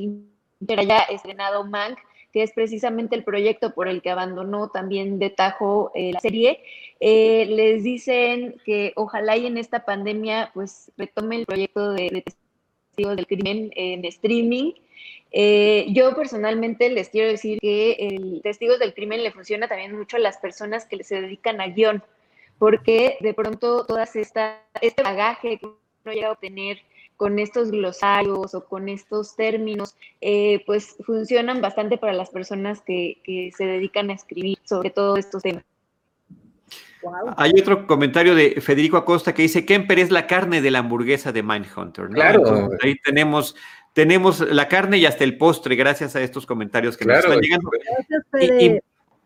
[0.75, 1.99] haya estrenado Mank,
[2.31, 6.63] que es precisamente el proyecto por el que abandonó también de tajo eh, la serie.
[6.99, 12.23] Eh, les dicen que ojalá y en esta pandemia pues retome el proyecto de, de
[12.23, 14.73] testigos del crimen en streaming
[15.35, 20.17] eh, yo personalmente les quiero decir que el Testigos del Crimen le funciona también mucho
[20.17, 22.03] a las personas que se dedican a guion,
[22.59, 26.77] porque de pronto todas esta, este bagaje que uno llega a obtener
[27.17, 33.19] con estos glosarios o con estos términos, eh, pues funcionan bastante para las personas que,
[33.23, 35.63] que se dedican a escribir sobre todo estos temas.
[37.37, 41.31] Hay otro comentario de Federico Acosta que dice, Kemper es la carne de la hamburguesa
[41.31, 42.07] de Mindhunter.
[42.09, 42.69] Claro.
[42.81, 43.55] ahí tenemos
[43.93, 47.69] tenemos la carne y hasta el postre, gracias a estos comentarios que nos están llegando.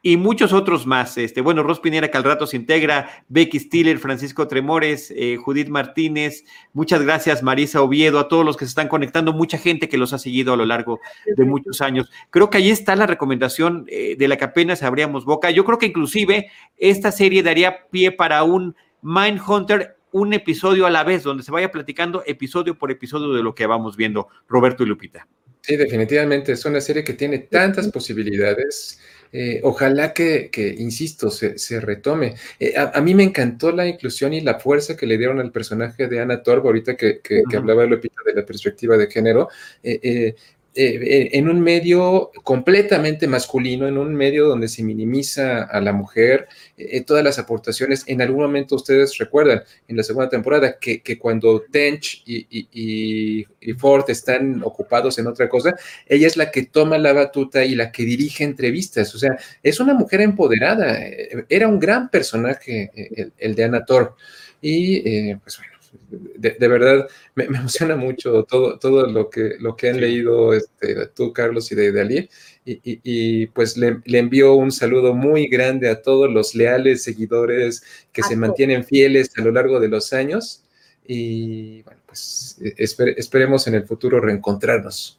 [0.03, 1.17] y, muchos otros más.
[1.17, 5.67] Este, bueno, Ros Pinera, que al rato se integra, Becky Stiller, Francisco Tremores, eh, Judith
[5.67, 9.97] Martínez, muchas gracias, Marisa Oviedo, a todos los que se están conectando, mucha gente que
[9.97, 12.09] los ha seguido a lo largo de muchos años.
[12.29, 15.51] Creo que ahí está la recomendación eh, de la que apenas abríamos boca.
[15.51, 21.03] Yo creo que inclusive esta serie daría pie para un Mindhunter un episodio a la
[21.03, 24.87] vez, donde se vaya platicando episodio por episodio de lo que vamos viendo, Roberto y
[24.87, 25.27] Lupita.
[25.61, 28.99] Sí, definitivamente es una serie que tiene tantas posibilidades.
[29.33, 30.49] Eh, ojalá que,
[30.79, 32.35] insisto, se, retome.
[32.59, 36.07] Eh, a, mí me encantó la inclusión y la fuerza que le dieron al personaje
[36.07, 39.49] de Ana Torb, ahorita que, que, que hablaba Lupita de la perspectiva de género.
[39.83, 40.35] Eh,
[40.79, 46.47] eh, en un medio completamente masculino, en un medio donde se minimiza a la mujer,
[46.77, 48.03] eh, todas las aportaciones.
[48.05, 53.45] En algún momento ustedes recuerdan, en la segunda temporada, que, cuando Tench y,
[53.79, 55.75] Ford están ocupados en otra cosa,
[56.05, 59.15] ella es la que toma la batuta y la que dirige entrevistas.
[59.15, 60.99] O sea, es una mujer empoderada.
[61.01, 64.15] Eh, era un gran personaje el, de Anna Thor.
[64.61, 65.76] Y pues bueno
[66.09, 71.33] de, verdad me, emociona mucho todo, todo lo que, lo que han leído este, tú,
[71.33, 72.29] Carlos, y de Dalí.
[72.65, 78.35] Y, pues le, envío un saludo muy grande a todos los leales seguidores que se
[78.35, 80.63] mantienen fieles a lo largo de los años.
[81.07, 85.16] Y bueno, pues e, esperemos en el futuro reencontrarnos.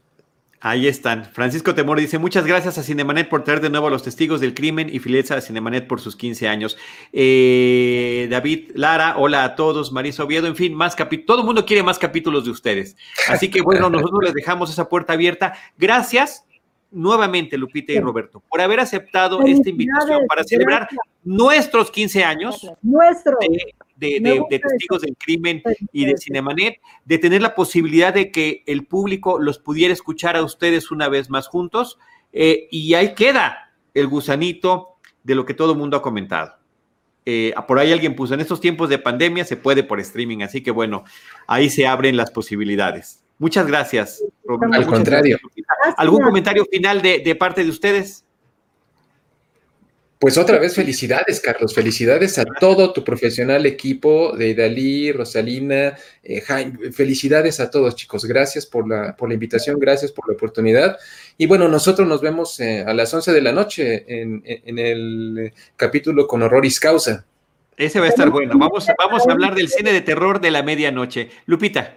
[0.60, 1.24] Ahí están.
[1.26, 4.54] Francisco Temor dice: Muchas gracias a Cinemanet por traer de nuevo a los testigos del
[4.54, 6.76] crimen y filieza a Cinemanet por sus 15 años.
[7.12, 9.92] Eh, David Lara, hola a todos.
[9.92, 11.26] Marisa Oviedo, en fin, más capítulos.
[11.26, 12.96] Todo el mundo quiere más capítulos de ustedes.
[13.28, 15.54] Así que bueno, nosotros les dejamos esa puerta abierta.
[15.76, 16.44] Gracias
[16.90, 20.88] nuevamente, Lupita y Roberto, por haber aceptado esta invitación para celebrar
[21.22, 22.68] nuestros 15 años.
[22.82, 28.86] Nuestro de, testigos del crimen y de Cinemanet, de tener la posibilidad de que el
[28.86, 31.98] público los pudiera escuchar a ustedes una vez más juntos.
[32.32, 36.54] Eh, y ahí queda el gusanito de lo que todo el mundo ha comentado.
[37.26, 40.62] Eh, por ahí alguien puso, en estos tiempos de pandemia se puede por streaming, así
[40.62, 41.04] que bueno,
[41.46, 43.22] ahí se abren las posibilidades.
[43.38, 44.24] Muchas gracias.
[44.72, 45.38] Al contrario.
[45.96, 48.24] ¿Algún comentario final de, de parte de ustedes?
[50.18, 51.72] Pues otra vez felicidades, Carlos.
[51.72, 56.90] Felicidades a todo tu profesional equipo de Dalí, Rosalina, eh, Jaime.
[56.90, 58.24] Felicidades a todos, chicos.
[58.24, 60.96] Gracias por la, por la invitación, gracias por la oportunidad.
[61.36, 65.52] Y bueno, nosotros nos vemos eh, a las 11 de la noche en, el eh,
[65.76, 67.24] capítulo con Horroris Causa.
[67.76, 68.58] Ese va a estar bueno.
[68.58, 71.30] Vamos, vamos a hablar del cine de terror de la medianoche.
[71.46, 71.96] Lupita.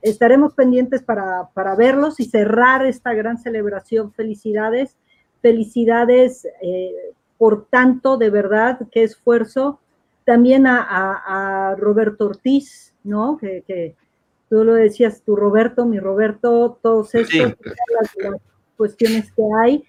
[0.00, 4.10] Estaremos pendientes para, para verlos y cerrar esta gran celebración.
[4.14, 4.96] Felicidades
[5.42, 6.48] felicidades
[7.38, 9.80] por tanto, de verdad, qué esfuerzo.
[10.24, 13.38] También a, Roberto Ortiz, ¿no?
[13.38, 13.94] Que,
[14.48, 18.10] tú lo decías, tu Roberto, mi Roberto, todos estos, las,
[18.76, 19.84] cuestiones que hay,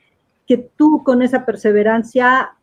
[0.48, 2.56] que tú con esa perseverancia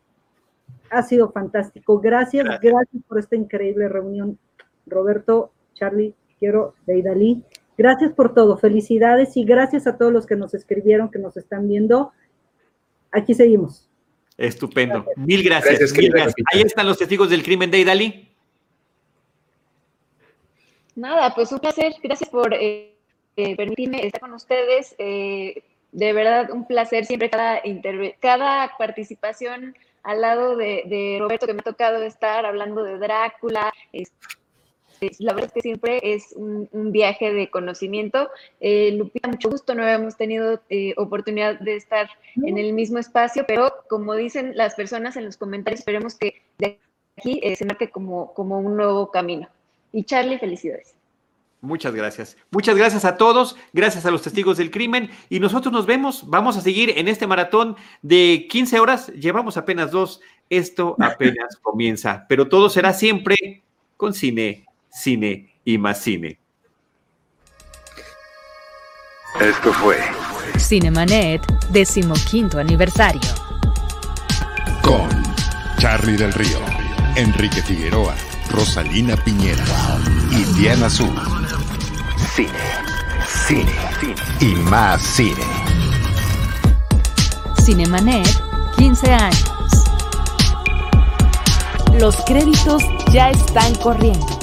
[0.89, 1.99] ha sido fantástico.
[1.99, 4.39] Gracias, gracias, por esta increíble reunión,
[4.87, 7.43] Roberto, Charlie, quiero, Deidali.
[7.77, 11.67] Gracias por todo, felicidades y gracias a todos los que nos escribieron, que nos están
[11.67, 12.13] viendo.
[13.11, 13.84] Aquí seguimos.
[14.37, 15.05] Estupendo.
[15.15, 15.93] Mil gracias.
[16.51, 18.29] Ahí están los testigos del crimen de Idali.
[20.95, 21.93] Nada, pues un placer.
[22.01, 22.93] Gracias por eh,
[23.37, 24.95] eh, permitirme estar con ustedes.
[24.97, 27.61] Eh, de verdad, un placer siempre cada,
[28.19, 33.73] cada participación al lado de, Roberto que me ha tocado estar hablando de Drácula,
[35.19, 38.29] la verdad es que siempre es un, viaje de conocimiento.
[38.59, 42.09] Eh, Lupita, mucho gusto, no habíamos tenido eh, oportunidad de estar
[42.43, 46.79] en el mismo espacio, pero como dicen las personas en los comentarios, esperemos que de
[47.17, 49.47] aquí eh, se marque como, como un nuevo camino.
[49.91, 50.95] Y Charlie, felicidades.
[51.65, 52.37] Muchas gracias.
[52.51, 56.57] Muchas gracias a todos, gracias a los testigos del crimen y nosotros nos vemos, vamos
[56.57, 62.47] a seguir en este maratón de 15 horas, llevamos apenas dos, esto apenas comienza, pero
[62.47, 63.63] todo será siempre
[63.97, 64.65] con cine
[64.95, 66.39] cine y más cine.
[69.41, 69.97] Esto fue
[70.57, 73.21] Cinemanet, decimoquinto aniversario.
[74.81, 75.09] Con
[75.79, 76.59] Charlie del Río,
[77.15, 78.15] Enrique Figueroa,
[78.51, 79.65] Rosalina Piñera
[80.31, 81.13] y Diana Azul.
[82.33, 82.49] Cine,
[83.27, 85.43] cine, cine y más cine.
[87.61, 88.27] Cinemanet,
[88.77, 89.51] 15 años.
[91.99, 92.81] Los créditos
[93.11, 94.34] ya están corriendo.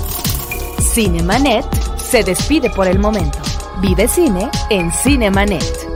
[0.95, 1.65] Cinemanet
[1.97, 3.39] se despide por el momento.
[3.81, 5.92] Vive cine en Cinemanet.